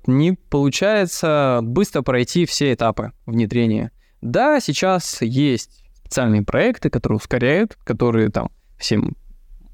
[0.05, 3.91] не получается быстро пройти все этапы внедрения.
[4.21, 9.15] Да, сейчас есть специальные проекты, которые ускоряют, которые там всем,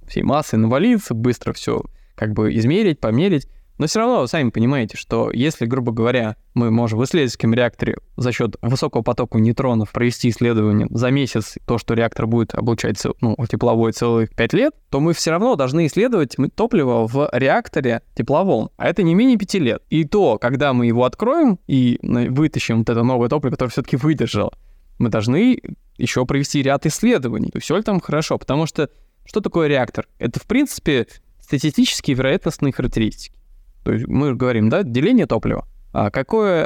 [0.07, 1.83] всей массой навалиться, быстро все
[2.15, 3.47] как бы измерить, померить.
[3.77, 8.31] Но все равно сами понимаете, что если, грубо говоря, мы можем в исследовательском реакторе за
[8.31, 13.91] счет высокого потока нейтронов провести исследование за месяц, то, что реактор будет облучать ну, тепловой
[13.91, 18.69] целых 5 лет, то мы все равно должны исследовать топливо в реакторе тепловом.
[18.77, 19.83] А это не менее 5 лет.
[19.89, 24.53] И то, когда мы его откроем и вытащим вот это новое топливо, которое все-таки выдержало,
[24.99, 25.59] мы должны
[25.97, 27.51] еще провести ряд исследований.
[27.59, 28.37] Все ли там хорошо?
[28.37, 28.89] Потому что
[29.25, 30.07] что такое реактор?
[30.19, 31.07] Это, в принципе,
[31.39, 33.37] статистические вероятностные характеристики.
[33.83, 35.67] То есть мы говорим, да, деление топлива.
[35.91, 36.65] А какой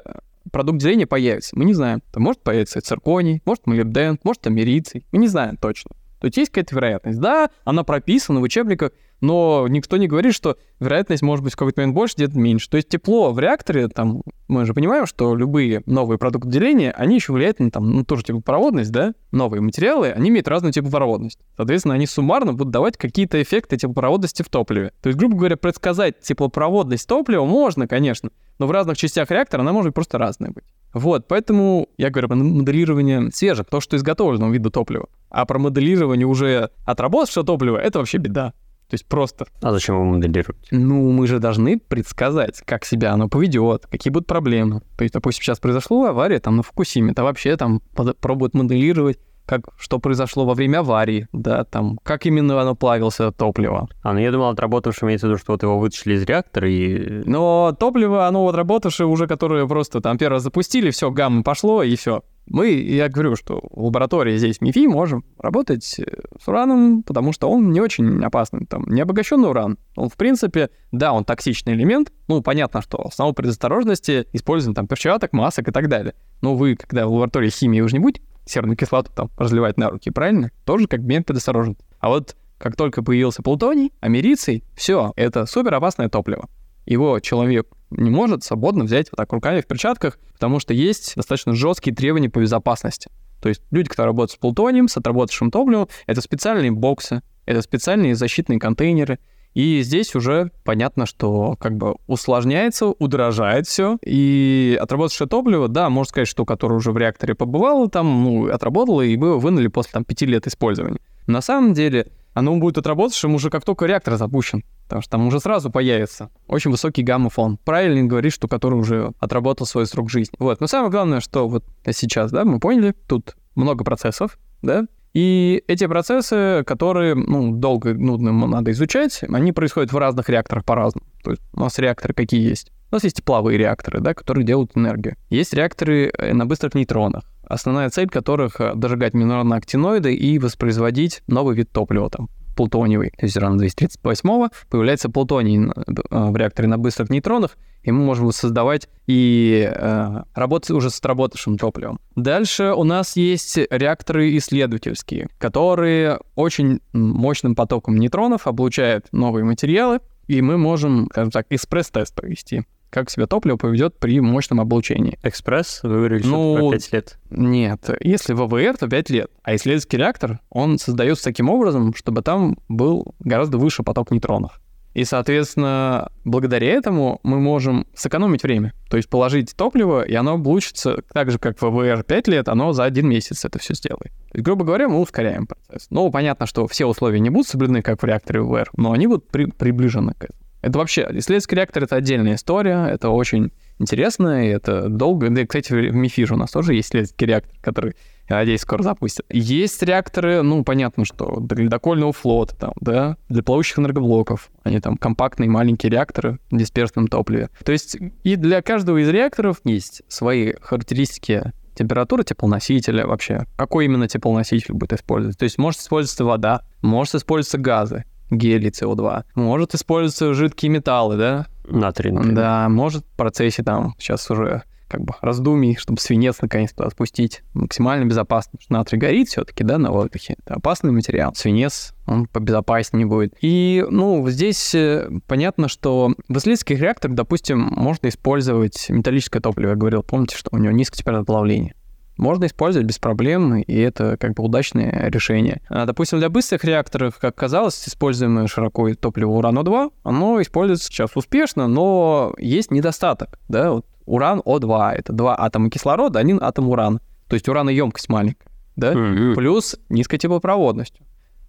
[0.51, 1.57] продукт деления появится?
[1.57, 2.01] Мы не знаем.
[2.09, 5.05] Это может появиться цирконий, может молибден, может америций.
[5.11, 5.91] Мы не знаем точно.
[6.19, 7.19] То есть есть какая-то вероятность.
[7.19, 11.81] Да, она прописана в учебниках, но никто не говорит, что вероятность может быть в какой-то
[11.81, 12.69] момент больше, где-то меньше.
[12.69, 17.15] То есть тепло в реакторе, там, мы же понимаем, что любые новые продукты деления, они
[17.15, 19.13] еще влияют на там, ну, тоже теплопроводность, да?
[19.31, 21.39] Новые материалы, они имеют разную теплопроводность.
[21.55, 24.91] Соответственно, они суммарно будут давать какие-то эффекты теплопроводности в топливе.
[25.01, 29.73] То есть, грубо говоря, предсказать теплопроводность топлива можно, конечно, но в разных частях реактора она
[29.73, 30.65] может просто разная быть.
[30.93, 35.07] Вот, поэтому я говорю про моделирование свежих, то, что изготовленного вида топлива.
[35.29, 38.53] А про моделирование уже отработавшего топлива— это вообще беда.
[38.89, 39.47] То есть просто...
[39.61, 40.65] А зачем его моделировать?
[40.71, 44.81] Ну, мы же должны предсказать, как себя оно поведет, какие будут проблемы.
[44.97, 47.81] То есть, допустим, сейчас произошла авария там на Фукусиме, то вообще там
[48.21, 53.87] пробуют моделировать, как, что произошло во время аварии, да, там, как именно оно плавился топливо.
[54.03, 57.23] А, ну я думал, отработавшее имеется в виду, что вот его вытащили из реактора и...
[57.25, 61.81] Но топливо, оно вот работавшее уже, которое просто там первый раз запустили, все, гамма пошло,
[61.81, 66.05] и все Мы, я говорю, что в лаборатории здесь МИФИ можем работать э,
[66.41, 68.65] с ураном, потому что он не очень опасный.
[68.65, 69.77] Там не обогащенный уран.
[69.95, 72.11] Он, в принципе, да, он токсичный элемент.
[72.27, 76.13] Ну, понятно, что основу предосторожности используем там перчаток, масок и так далее.
[76.41, 79.89] Но вы, когда в лаборатории химии, вы же не будете серную кислоту там разливать на
[79.89, 80.51] руки, правильно?
[80.65, 81.83] Тоже как мер предосторожности.
[81.99, 86.49] А вот как только появился плутоний, америций, все, это супер опасное топливо.
[86.85, 91.53] Его человек не может свободно взять вот так руками в перчатках, потому что есть достаточно
[91.53, 93.09] жесткие требования по безопасности.
[93.41, 98.15] То есть люди, которые работают с плутонием, с отработавшим топливом, это специальные боксы, это специальные
[98.15, 99.19] защитные контейнеры.
[99.57, 103.97] И здесь уже понятно, что как бы усложняется, удорожает все.
[104.05, 109.01] И отработавшее топливо, да, можно сказать, что которое уже в реакторе побывало, там, ну, отработало,
[109.01, 110.99] и мы его вынули после там пяти лет использования.
[111.25, 114.63] На самом деле, оно будет отработавшим уже как только реактор запущен.
[114.83, 117.57] Потому что там уже сразу появится очень высокий гамма-фон.
[117.65, 120.35] Правильно говоришь, что который уже отработал свой срок жизни.
[120.37, 120.61] Вот.
[120.61, 124.85] Но самое главное, что вот сейчас, да, мы поняли, тут много процессов, да,
[125.17, 131.07] и эти процессы, которые, ну, долго, нудно надо изучать, они происходят в разных реакторах по-разному.
[131.23, 132.71] То есть у нас реакторы какие есть?
[132.91, 135.15] У нас есть тепловые реакторы, да, которые делают энергию.
[135.31, 141.23] Есть реакторы э, на быстрых нейтронах основная цель которых э,— дожигать минеральные актиноиды и воспроизводить
[141.27, 143.11] новый вид топлива, там, плутониевый.
[143.11, 145.71] То есть рано 238 появляется плутоний э,
[146.09, 151.57] в реакторе на быстрых нейтронах, и мы можем создавать и э, работать уже с отработавшим
[151.57, 151.99] топливом.
[152.15, 160.41] Дальше у нас есть реакторы исследовательские, которые очень мощным потоком нейтронов облучают новые материалы, и
[160.41, 165.17] мы можем, скажем так, экспресс-тест провести как себя топливо поведет при мощном облучении.
[165.23, 167.19] Экспресс, вы говорили, ну, про 5 лет.
[167.29, 169.31] Нет, если ВВР, то 5 лет.
[169.43, 174.59] А исследовательский реактор, он создается таким образом, чтобы там был гораздо выше поток нейтронов.
[174.97, 178.73] И, соответственно, благодаря этому мы можем сэкономить время.
[178.89, 182.83] То есть положить топливо, и оно облучится так же, как ВВР 5 лет, оно за
[182.83, 184.11] один месяц это все сделает.
[184.31, 185.85] То есть, грубо говоря, мы ускоряем процесс.
[185.91, 189.27] Ну, понятно, что все условия не будут соблюдены, как в реакторе ВВР, но они будут
[189.27, 190.39] при приближены к этому.
[190.67, 195.29] Это вообще, исследовательский реактор— это отдельная история, это очень интересно, и это долго.
[195.29, 197.95] Да, кстати, в МИФИЖ у нас тоже есть исследовательский реактор, который,
[198.27, 199.25] я надеюсь, скоро запустят.
[199.29, 204.49] Есть реакторы, ну, понятно, что для ледокольного флота, там, да, для плавающих энергоблоков.
[204.63, 207.49] Они там компактные маленькие реакторы в дисперсном топливе.
[207.63, 214.09] То есть и для каждого из реакторов есть свои характеристики температура теплоносителя вообще, какой именно
[214.09, 215.39] теплоноситель будет использоваться.
[215.39, 219.23] То есть может использоваться вода, может использоваться газы гелий СО2.
[219.35, 221.47] Может использоваться жидкие металлы, да?
[221.65, 222.35] Натрий, например.
[222.35, 227.43] Да, может в процессе там сейчас уже как бы раздумий, чтобы свинец наконец то отпустить
[227.53, 228.51] максимально безопасно.
[228.53, 230.35] Потому что натрий горит все-таки, да, на воздухе.
[230.45, 231.33] Это опасный материал.
[231.35, 233.35] Свинец, он побезопаснее будет.
[233.41, 239.71] И, ну, здесь э, понятно, что в исследовательских реакторах, допустим, можно использовать металлическое топливо.
[239.71, 241.73] Я говорил, помните, что у него низкая температура плавления
[242.17, 245.61] можно использовать без проблем, и это как бы удачное решение.
[245.69, 251.67] А, допустим, для быстрых реакторов, как казалось, используемое широко топливо урана-2, оно используется сейчас успешно,
[251.67, 257.35] но есть недостаток, да, вот уран О2, это два атома кислорода, один атом урана, то
[257.35, 258.93] есть ураноемкость маленькая, да,
[259.35, 260.99] плюс низкая теплопроводность.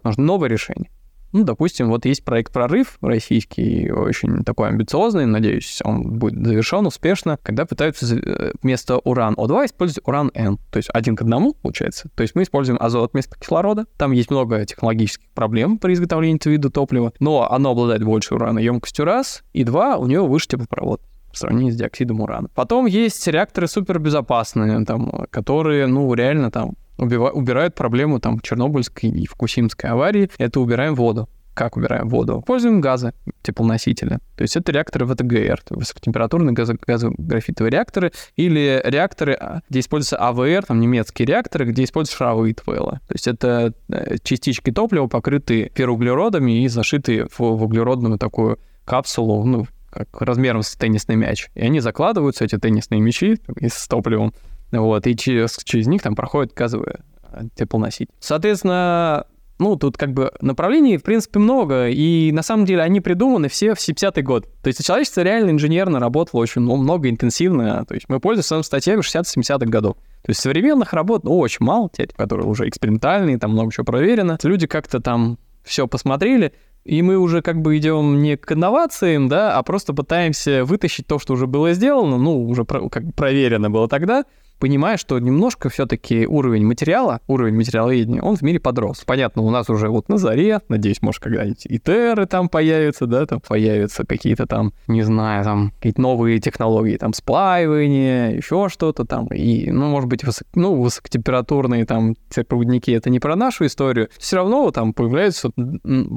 [0.04, 0.90] Нужно новое решение.
[1.32, 7.38] Ну, допустим, вот есть проект «Прорыв» российский, очень такой амбициозный, надеюсь, он будет завершен успешно,
[7.42, 12.08] когда пытаются э, вместо уран-О2 использовать уран-Н, то есть один к одному, получается.
[12.14, 13.86] То есть мы используем азот вместо кислорода.
[13.98, 19.04] Там есть много технологических проблем при изготовлении этого вида топлива, но оно обладает большей ураноемкостью
[19.04, 22.48] раз, и два, у него выше теплопровод в сравнении с диоксидом урана.
[22.54, 29.90] Потом есть реакторы супербезопасные, там, которые, ну, реально там убирают проблему там Чернобыльской и Фукусимской
[29.90, 30.30] аварии.
[30.38, 31.28] Это убираем воду.
[31.58, 32.38] Как убираем воду?
[32.38, 34.18] Используем газы, теплоносители.
[34.36, 40.66] То есть это реакторы ВТГР, высокотемпературные газо газографитовые реакторы, или реакторы, а, где используется АВР,
[40.66, 43.00] там немецкие реакторы, где используются шаровые твейлы.
[43.08, 49.44] То есть это э, частички топлива, покрытые феруглеродами и зашитые в, в углеродную такую капсулу,
[49.44, 51.48] ну, как размером с теннисный мяч.
[51.56, 54.32] И они закладываются, эти теннисные мячи, с топливом,
[54.72, 56.94] вот, и через, через них там проходит газовый
[57.32, 58.12] э, теплоноситель.
[58.20, 59.26] Соответственно,
[59.58, 63.74] ну, тут как бы направлений, в принципе, много, и на самом деле они придуманы все
[63.74, 64.46] в 70-й год.
[64.62, 67.84] То есть человечество реально инженерно работало очень много, интенсивно.
[67.86, 69.96] То есть мы пользуемся статьями 60-70-х годов.
[70.22, 74.38] То есть современных работ, ну, очень мало, те, которые уже экспериментальные, там много чего проверено.
[74.42, 76.52] Люди как-то там все посмотрели,
[76.84, 81.18] и мы уже как бы идем не к инновациям, да, а просто пытаемся вытащить то,
[81.18, 84.24] что уже было сделано, ну, уже про, как проверено было тогда,
[84.58, 89.02] понимая, что немножко все-таки уровень материала, уровень материаловедения, он в мире подрос.
[89.04, 93.26] Понятно, у нас уже вот на заре, надеюсь, может, когда-нибудь и теры там появятся, да,
[93.26, 99.26] там появятся какие-то там, не знаю, там какие-то новые технологии, там сплаивание, еще что-то там,
[99.28, 102.16] и, ну, может быть, высок, ну, высокотемпературные там
[102.48, 105.50] проводники, это не про нашу историю, все равно там появляются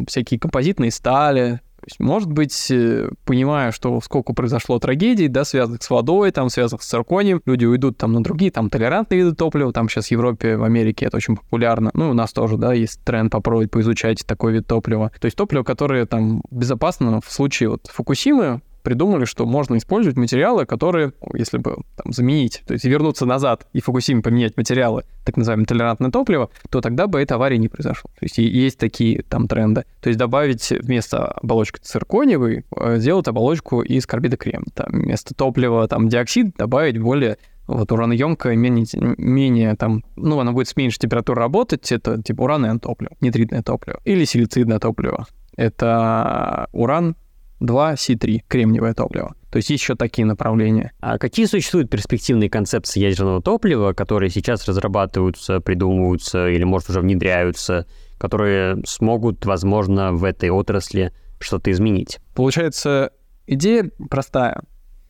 [0.08, 5.90] всякие композитные стали, есть, может быть, э, понимая, что сколько произошло трагедий, да, связанных с
[5.90, 9.90] водой, там, связанных с цирконием, люди уйдут там на другие, там, толерантные виды топлива, там
[9.90, 11.92] сейчас в Европе, в Америке это очень популярно.
[11.94, 15.12] Ну, у нас тоже, да, есть тренд попробовать поизучать такой вид топлива.
[15.20, 20.66] То есть топливо, которое там безопасно в случае вот Фукусимы, придумали, что можно использовать материалы,
[20.66, 25.66] которые, если бы там, заменить, то есть вернуться назад и Фукусиме поменять материалы, так называемое
[25.66, 28.10] толерантное топливо, то тогда бы эта авария не произошла.
[28.20, 29.86] То есть есть такие там тренды.
[30.02, 34.66] То есть добавить вместо оболочки циркониевой, э, сделать оболочку из карбида крем.
[34.74, 38.86] Там вместо топлива там диоксид добавить более вот ураноемкое, менее,
[39.18, 44.00] менее там, ну, она будет с меньшей температурой работать, это типа уранное топливо, нитритное топливо,
[44.04, 45.26] или силицидное топливо.
[45.56, 47.16] Это уран
[47.62, 49.36] 2С3, кремниевое топливо.
[49.52, 50.92] То есть есть еще такие направления.
[51.00, 57.86] А какие существуют перспективные концепции ядерного топлива, которые сейчас разрабатываются, придумываются или, может, уже внедряются,
[58.18, 62.20] которые смогут, возможно, в этой отрасли что-то изменить?
[62.34, 63.12] Получается,
[63.46, 64.62] идея простая.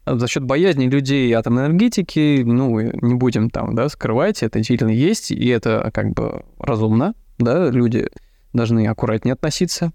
[0.07, 5.29] За счет боязни людей атомной энергетики, ну, не будем там, да, скрывать, это действительно есть,
[5.29, 8.09] и это как бы разумно, да, люди
[8.51, 9.93] должны аккуратнее относиться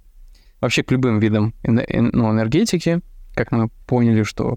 [0.61, 3.01] вообще к любым видам ну, энергетики,
[3.35, 4.57] как мы поняли, что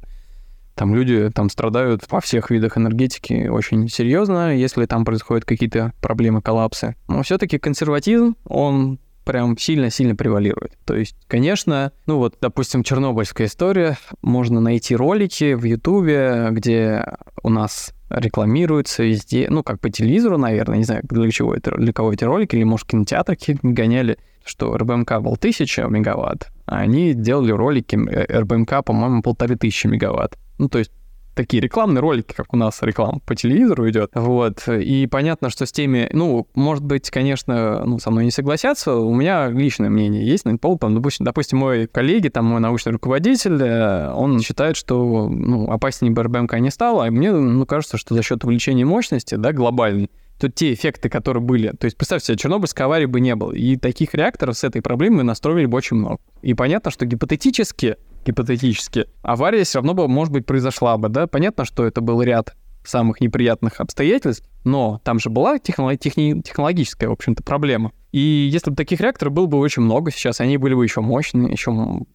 [0.75, 6.41] там люди там страдают во всех видах энергетики очень серьезно, если там происходят какие-то проблемы,
[6.41, 6.95] коллапсы.
[7.09, 10.77] Но все-таки консерватизм, он прям сильно-сильно превалирует.
[10.85, 17.05] То есть, конечно, ну вот, допустим, чернобыльская история, можно найти ролики в Ютубе, где
[17.43, 21.93] у нас рекламируются везде, ну, как по телевизору, наверное, не знаю, для чего это, для
[21.93, 27.51] кого эти ролики, или, может, кинотеатры гоняли, что РБМК был 1000 мегаватт, а они делали
[27.51, 30.37] ролики э, РБМК, по-моему, полторы тысячи мегаватт.
[30.57, 30.91] Ну, то есть
[31.39, 34.11] такие рекламные ролики, как у нас реклама по телевизору идет.
[34.13, 34.67] Вот.
[34.67, 38.95] И понятно, что с теми, ну, может быть, конечно, ну, со мной не согласятся.
[38.95, 40.77] У меня личное мнение есть на пол.
[40.77, 46.11] Там, допустим, допустим, мой коллеги, там, мой научный руководитель, э, он считает, что ну, опаснее
[46.11, 47.05] бы РБМК не стало.
[47.05, 50.09] А мне ну, кажется, что за счет увеличения мощности, да, глобальной,
[50.39, 51.69] то те эффекты, которые были.
[51.69, 53.53] То есть, представьте себе, Чернобыльской аварии бы не было.
[53.53, 56.19] И таких реакторов с этой проблемой настроили бы очень много.
[56.41, 61.27] И понятно, что гипотетически, гипотетически, авария все равно бы, может быть, произошла бы, да?
[61.27, 67.07] Понятно, что это был ряд самых неприятных обстоятельств, но там же была технолог- техни- технологическая,
[67.07, 67.91] в общем-то, проблема.
[68.11, 71.51] И если бы таких реакторов было бы очень много сейчас, они были бы еще мощные,
[71.51, 71.71] еще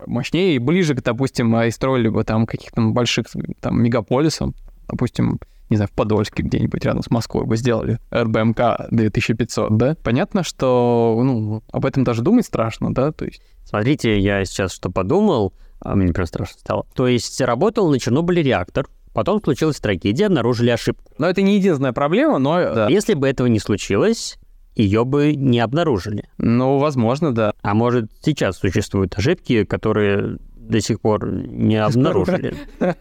[0.07, 3.27] мощнее и ближе, допустим, и строили бы там каких-то больших
[3.61, 4.55] там мегаполисов,
[4.89, 5.39] допустим,
[5.71, 9.97] не знаю, в Подольске где-нибудь рядом с Москвой бы сделали РБМК 2500, да?
[10.03, 13.43] Понятно, что, ну, об этом даже думать страшно, да, то есть...
[13.65, 15.55] Смотрите, я сейчас что подумал,
[15.85, 16.87] а мне прям страшно стало.
[16.95, 21.13] То есть работал на Чернобыле реактор, потом случилась трагедия, обнаружили ошибку.
[21.19, 22.61] Но это не единственная проблема, но...
[22.75, 22.89] Да.
[22.89, 24.39] Если бы этого не случилось,
[24.75, 26.29] ее бы не обнаружили.
[26.39, 27.55] Ну, возможно, да.
[27.63, 32.55] А может, сейчас существуют ошибки, которые до сих пор не обнаружили.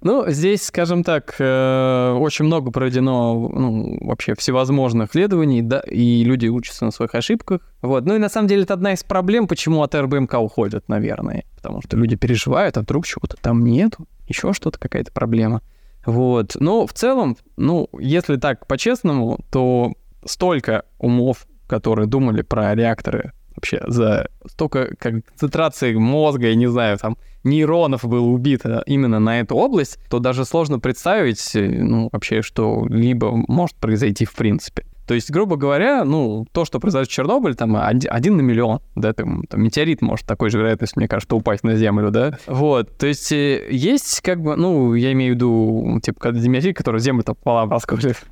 [0.00, 6.46] Ну, здесь, скажем так, э, очень много проведено ну, вообще всевозможных исследований, да, и люди
[6.46, 7.62] учатся на своих ошибках.
[7.82, 8.04] Вот.
[8.06, 11.44] Ну и на самом деле это одна из проблем, почему от РБМК уходят, наверное.
[11.56, 15.62] Потому что люди переживают, а вдруг чего-то там нету, еще что-то, какая-то проблема.
[16.06, 16.56] Вот.
[16.60, 19.94] Но в целом, ну, если так по-честному, то
[20.24, 27.16] столько умов, которые думали про реакторы вообще за столько концентрации мозга, я не знаю, там,
[27.44, 32.86] нейронов было убито именно на эту область, то даже сложно представить, э, ну, вообще, что
[32.88, 34.84] либо может произойти в принципе.
[35.08, 39.14] То есть, грубо говоря, ну, то, что произойдет в Чернобыле, там, один, на миллион, да,
[39.14, 42.38] там, там, метеорит может такой же вероятность, мне кажется, упасть на Землю, да.
[42.46, 46.76] Вот, то есть, э, есть, как бы, ну, я имею в виду, типа, когда метеорит,
[46.76, 48.22] который Землю там пополам расколет,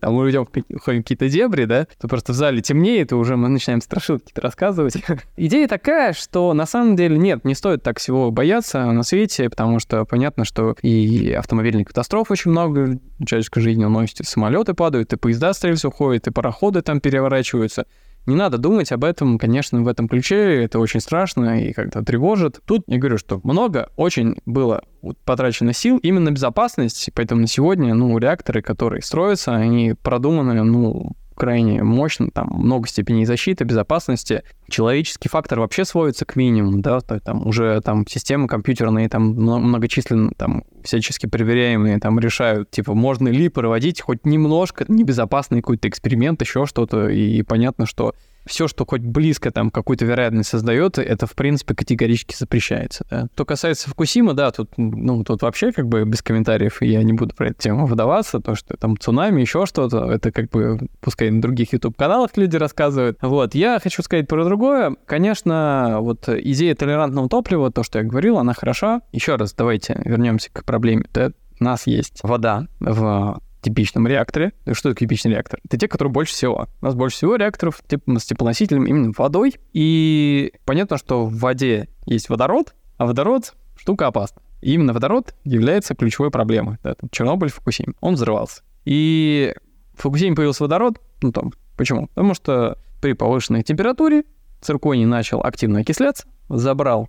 [0.00, 3.48] там мы идем в какие-то дебри, да, то просто в зале темнеет, и уже мы
[3.48, 4.96] начинаем страшилки какие-то рассказывать.
[5.36, 9.78] Идея такая, что на самом деле нет, не стоит так всего бояться на свете, потому
[9.78, 15.52] что понятно, что и автомобильных катастроф очень много, человеческой жизни уносит, самолеты падают, и поезда,
[15.52, 17.86] скорее уходят, и пароходы там переворачиваются.
[18.30, 22.60] Не надо думать об этом, конечно, в этом ключе, это очень страшно и как-то тревожит.
[22.64, 24.84] Тут я говорю, что много очень было
[25.24, 31.10] потрачено сил именно на безопасность, поэтому на сегодня, ну, реакторы, которые строятся, они продуманы, ну,
[31.40, 34.42] крайне мощно, там много степеней защиты, безопасности.
[34.68, 40.32] Человеческий фактор вообще сводится к минимуму, да, то там уже там системы компьютерные, там многочисленные,
[40.36, 46.66] там всячески проверяемые, там решают, типа, можно ли проводить хоть немножко небезопасный какой-то эксперимент, еще
[46.66, 48.14] что-то, и понятно, что
[48.46, 53.06] все, что хоть близко там какую-то вероятность создает, это, в принципе, категорически запрещается.
[53.10, 53.26] Да.
[53.34, 57.34] Что касается Фукусима, да, тут, ну, тут вообще как бы без комментариев, я не буду
[57.34, 61.40] про эту тему выдаваться, то, что там цунами, еще что-то, это как бы, пускай на
[61.40, 63.18] других YouTube-каналах люди рассказывают.
[63.20, 64.96] Вот, я хочу сказать про другое.
[65.06, 69.02] Конечно, вот идея толерантного топлива, то, что я говорил, она хороша.
[69.12, 71.04] Еще раз, давайте вернемся к проблеме.
[71.12, 71.32] Да?
[71.60, 74.52] У нас есть вода в типичном реакторе.
[74.72, 75.60] Что такое типичный реактор?
[75.64, 76.68] Это те, которые больше всего.
[76.80, 79.56] У нас больше всего реакторов тип, с теплоносителем именно водой.
[79.72, 84.42] И понятно, что в воде есть водород, а водород— штука опасна.
[84.60, 86.78] И именно водород является ключевой проблемой.
[86.82, 87.94] Да, там, Чернобыль, Фукусим.
[88.00, 88.62] Он взрывался.
[88.84, 89.54] И
[89.94, 91.00] в Фукусиме появился водород.
[91.22, 92.08] Ну там, почему?
[92.08, 94.24] Потому что при повышенной температуре
[94.60, 97.08] цирконий начал активно окисляться, забрал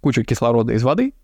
[0.00, 1.14] кучу кислорода из воды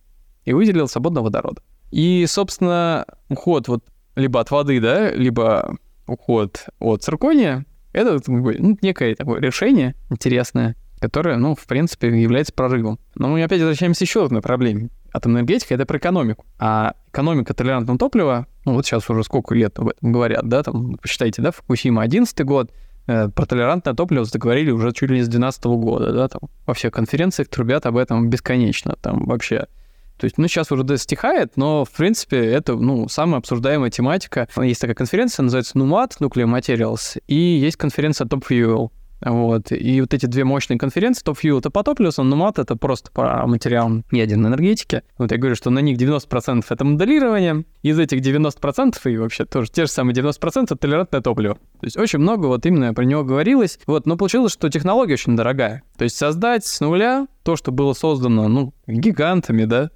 [0.44, 1.62] и выделил свободно водород.
[1.90, 3.84] И, собственно, уход вот
[4.20, 11.36] либо от воды, да, либо уход от циркония, это ну, некое такое решение интересное, которое,
[11.36, 12.98] ну, в принципе, является прорывом.
[13.14, 14.90] Но мы опять возвращаемся еще одной проблеме.
[15.12, 16.44] Атомная энергетика— это про экономику.
[16.58, 20.96] А экономика толерантного топлива, ну, вот сейчас уже сколько лет об этом говорят, да, там,
[20.98, 22.70] посчитайте, да, Фукусима 11 год,
[23.06, 26.74] э, про толерантное топливо заговорили уже чуть ли не с 2012 года, да, там, во
[26.74, 29.66] всех конференциях трубят об этом бесконечно, там, вообще
[30.20, 34.48] то есть, ну, сейчас уже стихает, но, в принципе, это, ну, самая обсуждаемая тематика.
[34.58, 38.90] Есть такая конференция, называется NUMAT, Nuclear Materials, и есть конференция Top Fuel.
[39.22, 39.70] Вот.
[39.70, 43.46] И вот эти две мощные конференции, Top Fuel это по топливу, NUMAT это просто по
[43.46, 45.02] материалам ядерной энергетики.
[45.18, 49.70] Вот я говорю, что на них 90% это моделирование, из этих 90% и вообще тоже
[49.70, 51.54] те же самые 90% это толерантное топливо.
[51.54, 53.78] То есть очень много вот именно про него говорилось.
[53.86, 55.82] Вот, но получилось, что технология очень дорогая.
[55.96, 59.90] То есть создать с нуля то, что было создано, ну, гигантами, да,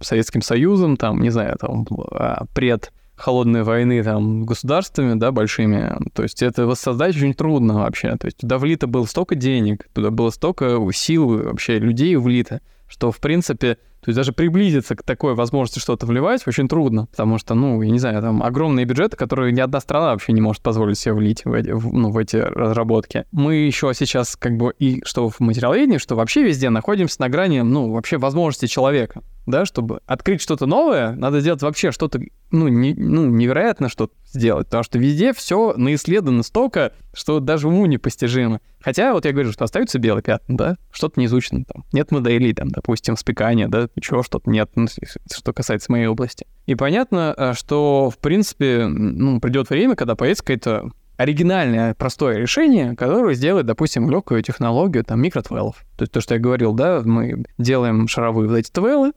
[0.00, 5.96] Советским Союзом, там, не знаю, там, а, пред холодной войны там государствами, да, большими.
[6.14, 8.16] То есть это воссоздать очень трудно вообще.
[8.16, 13.12] То есть туда влито было столько денег, туда было столько сил вообще людей влито, что,
[13.12, 17.54] в принципе, то есть даже приблизиться к такой возможности что-то вливать очень трудно, потому что,
[17.54, 20.98] ну, я не знаю, там огромные бюджеты, которые ни одна страна вообще не может позволить
[20.98, 23.24] себе влить в эти, в, ну, в эти разработки.
[23.32, 27.60] Мы еще сейчас как бы и что в материаловедении, что вообще везде находимся на грани,
[27.60, 32.20] ну, вообще возможности человека да, чтобы открыть что-то новое, надо сделать вообще что-то,
[32.50, 37.86] ну, не, ну, невероятно что сделать, потому что везде все наисследовано столько, что даже уму
[37.86, 38.60] непостижимо.
[38.80, 41.84] Хотя, вот я говорю, что остаются белые пятна, да, что-то не изучено там.
[41.92, 44.86] Нет моделей, там, допустим, спекания, да, ничего, что-то нет, ну,
[45.32, 46.46] что касается моей области.
[46.66, 52.96] И понятно, э, что, в принципе, ну, придет время, когда появится какое-то оригинальное, простое решение,
[52.96, 55.76] которое сделает, допустим, легкую технологию, там, микротвеллов.
[55.96, 59.12] То есть то, что я говорил, да, мы делаем шаровые вот эти твеллы,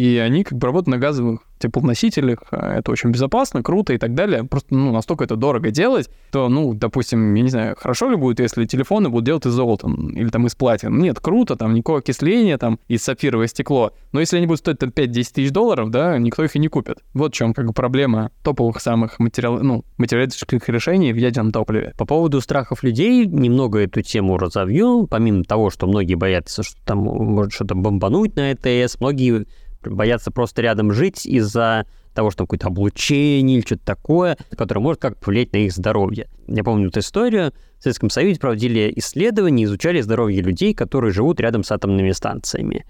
[0.00, 4.14] и они как бы работают на газовых теплоносителях, а это очень безопасно, круто и так
[4.14, 4.44] далее.
[4.44, 8.40] Просто, ну, настолько это дорого делать, то, ну, допустим, я не знаю, хорошо ли будет,
[8.40, 10.98] если телефоны будут делать из золота или там из платины.
[11.02, 13.92] Нет, круто, там никакого окисления, там, из сапфировое стекло.
[14.12, 17.00] Но если они будут стоить там 5-10 тысяч долларов, да, никто их и не купит.
[17.12, 21.92] Вот в чем как бы проблема топовых самых материал, ну, материалистических решений в ядерном топливе.
[21.98, 25.06] По поводу страхов людей немного эту тему разовью.
[25.10, 29.44] Помимо того, что многие боятся, что там может что-то бомбануть на ЭТС, многие
[29.82, 35.00] боятся просто рядом жить из-за того, что там какое-то облучение или что-то такое, которое может
[35.00, 36.28] как-то повлиять на их здоровье.
[36.48, 37.52] Я помню эту историю.
[37.78, 42.84] В Советском Союзе проводили исследования, изучали здоровье людей, которые живут рядом с атомными станциями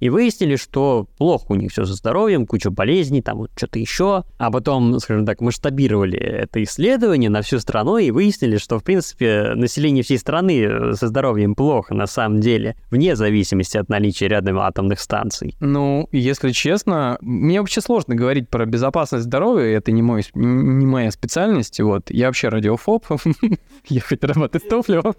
[0.00, 4.24] и выяснили, что плохо у них все со здоровьем, куча болезней, там вот что-то еще.
[4.38, 9.52] А потом, скажем так, масштабировали это исследование на всю страну и выяснили, что, в принципе,
[9.54, 14.58] население всей страны э, со здоровьем плохо на самом деле, вне зависимости от наличия рядом
[14.58, 15.56] атомных станций.
[15.60, 21.10] Ну, если честно, мне вообще сложно говорить про безопасность здоровья, это не, мой, не моя
[21.10, 22.10] специальность, вот.
[22.10, 23.06] Я вообще радиофоб,
[23.88, 25.14] я хоть работаю с топливом.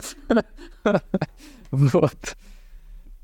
[1.69, 2.37] Вот.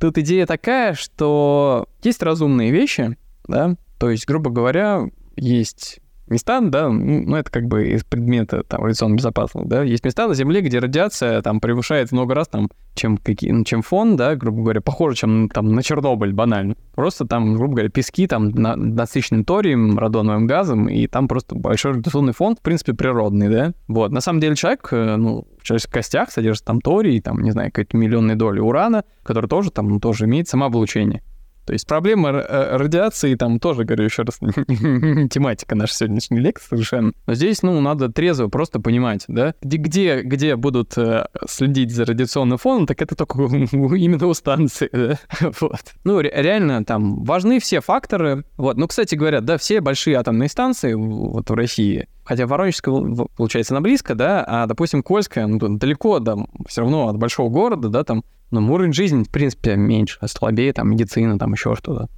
[0.03, 5.03] Тут идея такая, что есть разумные вещи, да, то есть, грубо говоря,
[5.37, 10.27] есть места, да, ну, это как бы из предмета там радиационной безопасности, да, есть места
[10.27, 14.35] на Земле, где радиация там превышает много раз там, чем, какие, ну, чем фон, да,
[14.35, 16.75] грубо говоря, похоже, чем там на Чернобыль банально.
[16.95, 21.93] Просто там, грубо говоря, пески там на, насыщены торием, радоновым газом, и там просто большой
[21.93, 23.73] радиационный фон, в принципе, природный, да.
[23.87, 27.51] Вот, на самом деле человек, э, ну, в человеческих костях содержится там торий, там, не
[27.51, 31.23] знаю, какие-то миллионные доли урана, который тоже там, тоже имеет самооблучение.
[31.65, 34.37] То есть проблема э, радиации там тоже, говорю еще раз,
[35.29, 37.13] тематика нашей сегодняшней лекции совершенно.
[37.25, 42.05] Но здесь, ну, надо трезво просто понимать, да, где, где, где будут э, следить за
[42.05, 45.19] радиационным фоном, так это только именно у станции, да?
[45.59, 45.93] вот.
[46.03, 48.45] Ну, ре- реально там важны все факторы.
[48.57, 52.93] Вот, ну, кстати говоря, да, все большие атомные станции вот в России, хотя Воронежская,
[53.35, 56.35] получается, она близко, да, а, допустим, Кольская, ну, далеко, да,
[56.67, 58.23] все равно от большого города, да, там
[58.61, 62.09] но уровень жизни, в принципе, меньше, слабее, там, медицина, там, еще что-то.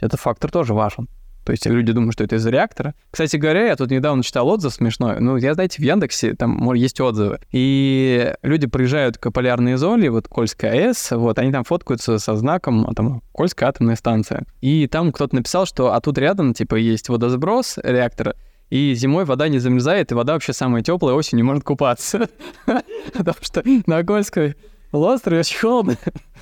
[0.00, 1.08] Этот фактор тоже важен.
[1.44, 2.94] То есть люди думают, что это из-за реактора.
[3.10, 5.20] Кстати говоря, я тут недавно читал отзыв смешной.
[5.20, 7.40] Ну, я, знаете, в Яндексе там есть отзывы.
[7.50, 12.86] И люди приезжают к полярной зоне, вот Кольская АЭС, вот, они там фоткаются со знаком,
[12.86, 14.44] а там, Кольская атомная станция.
[14.60, 18.36] И там кто-то написал, что, а тут рядом, типа, есть водосброс реактора,
[18.68, 22.28] и зимой вода не замерзает, и вода вообще самая теплая, осенью может купаться.
[23.12, 24.54] Потому что на Кольской
[24.92, 25.96] Лостер очень холодно.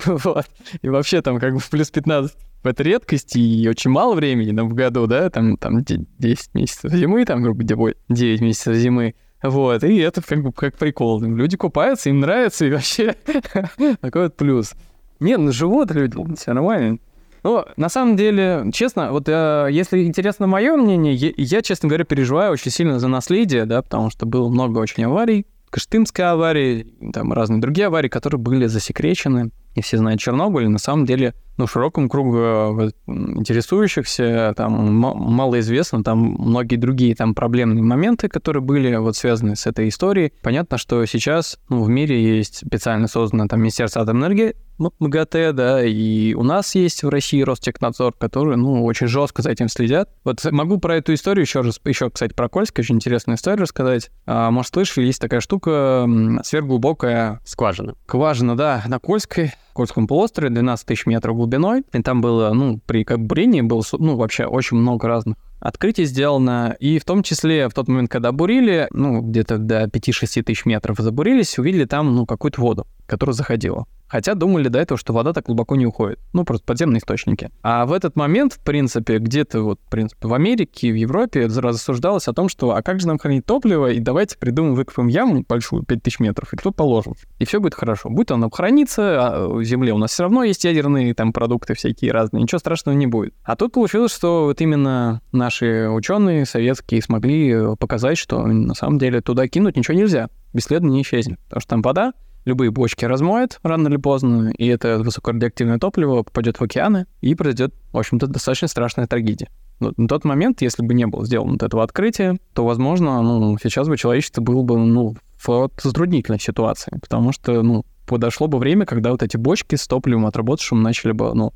[0.05, 0.45] вот.
[0.81, 4.69] И вообще там как бы в плюс 15 это редкость и очень мало времени там,
[4.69, 9.15] в году, да, там, там 10 месяцев зимы, там, грубо говоря, 9 месяцев зимы.
[9.41, 11.21] Вот, и это как бы как прикол.
[11.21, 13.15] Люди купаются, им нравится, и вообще
[14.01, 14.73] такой вот плюс.
[15.21, 16.99] Нет, ну живут люди, все нормально.
[17.43, 22.03] Ну, на самом деле, честно, вот э, если интересно мое мнение, я, я, честно говоря,
[22.03, 27.33] переживаю очень сильно за наследие, да, потому что было много очень аварий, Кыштымской аварии, там
[27.33, 29.51] разные другие аварии, которые были засекречены.
[29.75, 30.67] И все знают Чернобыль.
[30.67, 37.35] На самом деле, ну, широкому кругу э, интересующихся там мало известно, там многие другие там
[37.35, 40.31] проблемные моменты, которые были вот связаны с этой историей.
[40.41, 45.83] Понятно, что сейчас ну, в мире есть специально создано там Министерство атомной энергии, МГТ, да,
[45.83, 50.09] и у нас есть в России Ростехнадзор, который, ну, очень жестко за этим следят.
[50.23, 54.09] Вот могу про эту историю еще раз, еще, кстати, про Кольск, очень интересную историю рассказать.
[54.25, 56.07] А, может, слышали, есть такая штука,
[56.43, 57.41] сверхглубокая...
[57.43, 57.95] Скважина.
[58.07, 61.83] Скважина, да, на Кольской, Кольском полуострове, 12 тысяч метров глубиной.
[61.93, 66.75] И там было, ну, при как бурении было, ну, вообще очень много разных открытий сделано,
[66.81, 70.97] и в том числе в тот момент, когда бурили, ну, где-то до 5-6 тысяч метров
[70.99, 73.85] забурились, увидели там, ну, какую-то воду, которая заходила.
[74.09, 76.19] Хотя думали до этого, что вода так глубоко не уходит.
[76.33, 77.49] Ну, просто подземные источники.
[77.61, 82.27] А в этот момент, в принципе, где-то вот, в принципе, в Америке, в Европе рассуждалось
[82.27, 85.83] о том, что а как же нам хранить топливо, и давайте придумаем, выкопаем яму большую,
[85.83, 87.13] 5000 метров, и кто положим.
[87.37, 88.09] И все будет хорошо.
[88.09, 92.11] Будет оно храниться, а в земле у нас все равно есть ядерные там продукты всякие
[92.11, 93.33] разные, ничего страшного не будет.
[93.43, 99.21] А тут получилось, что вот именно наши ученые советские смогли показать, что на самом деле
[99.21, 101.39] туда кинуть ничего нельзя, бесследно не исчезнет.
[101.45, 102.13] Потому что там вода,
[102.49, 107.73] любые бочки размоет рано или поздно, и это высокорадиоактивное топливо попадет в океаны, и произойдет,
[107.93, 109.49] в общем-то, достаточно страшная трагедия.
[109.79, 113.57] Но на тот момент, если бы не было сделано вот этого открытия, то, возможно, ну,
[113.63, 118.85] сейчас бы человечество было бы, ну, в затруднительной ситуации, потому что, ну, подошло бы время,
[118.85, 121.53] когда вот эти бочки с топливом отработавшим начали бы, ну,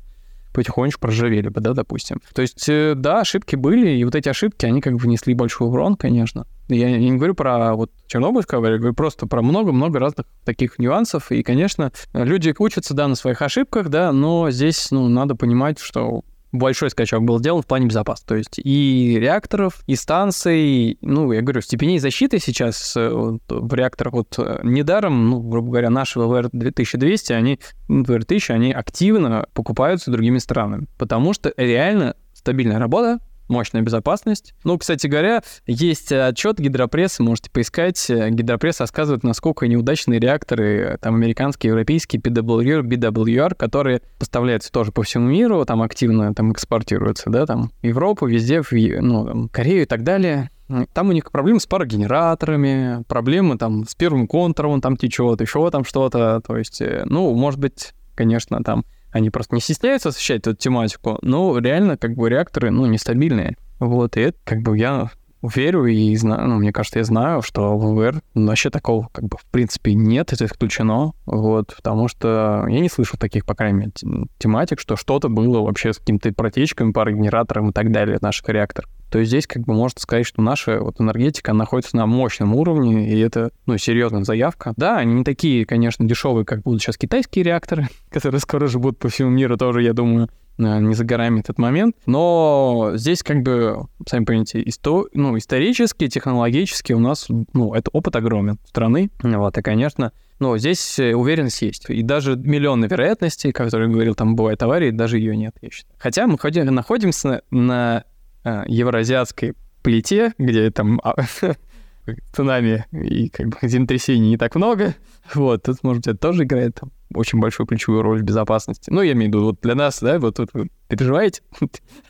[0.54, 2.22] потихонечку проржавели бы, да, допустим.
[2.32, 5.68] То есть, э, да, ошибки были, и вот эти ошибки, они как бы внесли большой
[5.68, 6.46] урон, конечно.
[6.68, 11.30] Я, не говорю про вот Чернобыльскую аварию, говорю просто про много-много разных таких нюансов.
[11.30, 16.22] И, конечно, люди учатся, да, на своих ошибках, да, но здесь, ну, надо понимать, что
[16.54, 18.28] большой скачок был сделан в плане безопасности.
[18.28, 23.74] То есть и реакторов, и станций, ну, я говорю, степеней защиты сейчас э, вот, в
[23.74, 30.38] реакторах вот э, недаром, ну, грубо говоря, наши ВВР-2200, они, ВВР-1000, они активно покупаются другими
[30.38, 34.54] странами, потому что реально стабильная работа, мощная безопасность.
[34.64, 38.06] Ну, кстати говоря, есть отчет гидропрессы, можете поискать.
[38.08, 45.28] Гидропресс рассказывает, насколько неудачные реакторы, там, американские, европейские, PWR, BWR, которые поставляются тоже по всему
[45.28, 50.02] миру, там активно там экспортируются, да, там, Европу, везде, в, ну, там, Корею и так
[50.02, 50.50] далее.
[50.94, 55.84] Там у них проблемы с парогенераторами, проблемы там с первым контуром, там течет, еще там
[55.84, 56.40] что-то.
[56.46, 58.84] То есть, э, ну, может быть, конечно, там
[59.14, 63.56] они просто не стесняются освещать эту тематику, но реально как бы реакторы, ну, нестабильные.
[63.78, 65.10] Вот, и это как бы я
[65.40, 69.36] верю и знаю, ну, мне кажется, я знаю, что в ВВР вообще такого, как бы,
[69.38, 73.92] в принципе, нет, это исключено, вот, потому что я не слышал таких, по крайней мере,
[74.38, 79.22] тематик, что что-то было вообще с какими-то протечками, парогенератором и так далее наших реакторов то
[79.22, 83.52] здесь как бы можно сказать, что наша вот энергетика находится на мощном уровне, и это,
[83.64, 84.72] ну, серьезная заявка.
[84.76, 88.98] Да, они не такие, конечно, дешевые, как будут сейчас китайские реакторы, которые скоро же будут
[88.98, 91.94] по всему миру тоже, я думаю, э, не за горами этот момент.
[92.06, 95.06] Но здесь как бы, сами понимаете, исто...
[95.14, 99.12] ну, исторически, технологически у нас, ну, это опыт огромен страны.
[99.22, 100.10] Вот, и, конечно,
[100.40, 101.88] но здесь э, уверенность есть.
[101.88, 105.94] И даже миллионы вероятностей, которые говорил, там бывает аварии, даже ее нет, я считаю.
[105.98, 108.02] Хотя мы ходим, находимся на
[108.44, 111.14] евроазиатской плите, где там а,
[112.32, 114.94] цунами и как бы землетрясений не так много.
[115.34, 116.80] Вот, тут, может, это тоже играет
[117.14, 118.90] очень большую ключевую роль в безопасности.
[118.90, 121.42] Ну, я имею в виду, вот для нас, да, вот тут вы переживаете?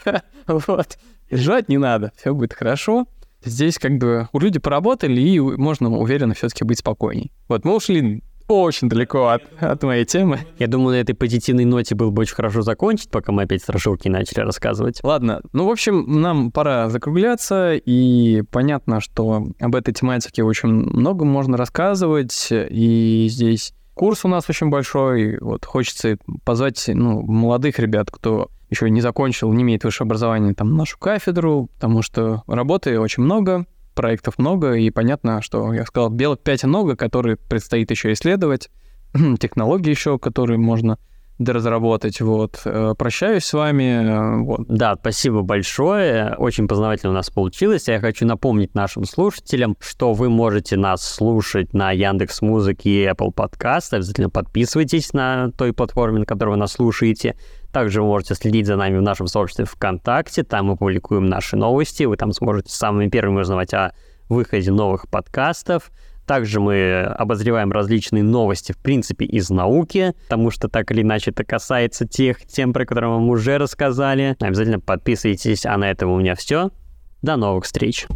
[0.47, 0.99] Вот.
[1.29, 3.07] Переживать не надо, все будет хорошо.
[3.45, 7.33] Здесь как бы люди поработали, и можно уверенно все-таки быть спокойней.
[7.49, 10.41] Вот мы ушли очень далеко от, от моей темы.
[10.59, 14.09] Я думаю, на этой позитивной ноте было бы очень хорошо закончить, пока мы опять страшилки
[14.09, 15.01] начали рассказывать.
[15.03, 21.25] Ладно, ну, в общем, нам пора закругляться, и понятно, что об этой тематике очень много
[21.25, 28.11] можно рассказывать, и здесь курс у нас очень большой, вот хочется позвать ну, молодых ребят,
[28.11, 33.23] кто еще не закончил, не имеет высшее образование, там, нашу кафедру, потому что работы очень
[33.23, 38.71] много, проектов много, и понятно, что я сказал, белок 5 много, которые предстоит еще исследовать,
[39.41, 40.99] технологии еще, которые можно
[41.39, 42.21] доразработать.
[42.21, 42.61] Вот.
[42.65, 43.83] Э, прощаюсь с вами.
[43.83, 44.67] Э, вот.
[44.69, 46.35] Да, спасибо большое.
[46.39, 47.89] Очень познавательно у нас получилось.
[47.89, 53.35] Я хочу напомнить нашим слушателям, что вы можете нас слушать на Яндекс Музыке и Apple
[53.35, 53.89] Podcast.
[53.93, 57.37] Обязательно подписывайтесь на той платформе, на которой вы нас слушаете.
[57.75, 60.45] Также вы можете следить за нами в нашем сообществе ВКонтакте.
[60.45, 62.05] Там мы публикуем наши новости.
[62.05, 63.93] Вы там сможете самыми первыми узнавать о
[64.29, 65.91] выходе новых подкастов.
[66.25, 71.43] Также мы обозреваем различные новости, в принципе, из науки, потому что так или иначе это
[71.43, 74.37] касается тех тем, про которые мы уже рассказали.
[74.39, 76.71] Обязательно подписывайтесь, а на этом у меня все.
[77.23, 78.07] До новых встреч!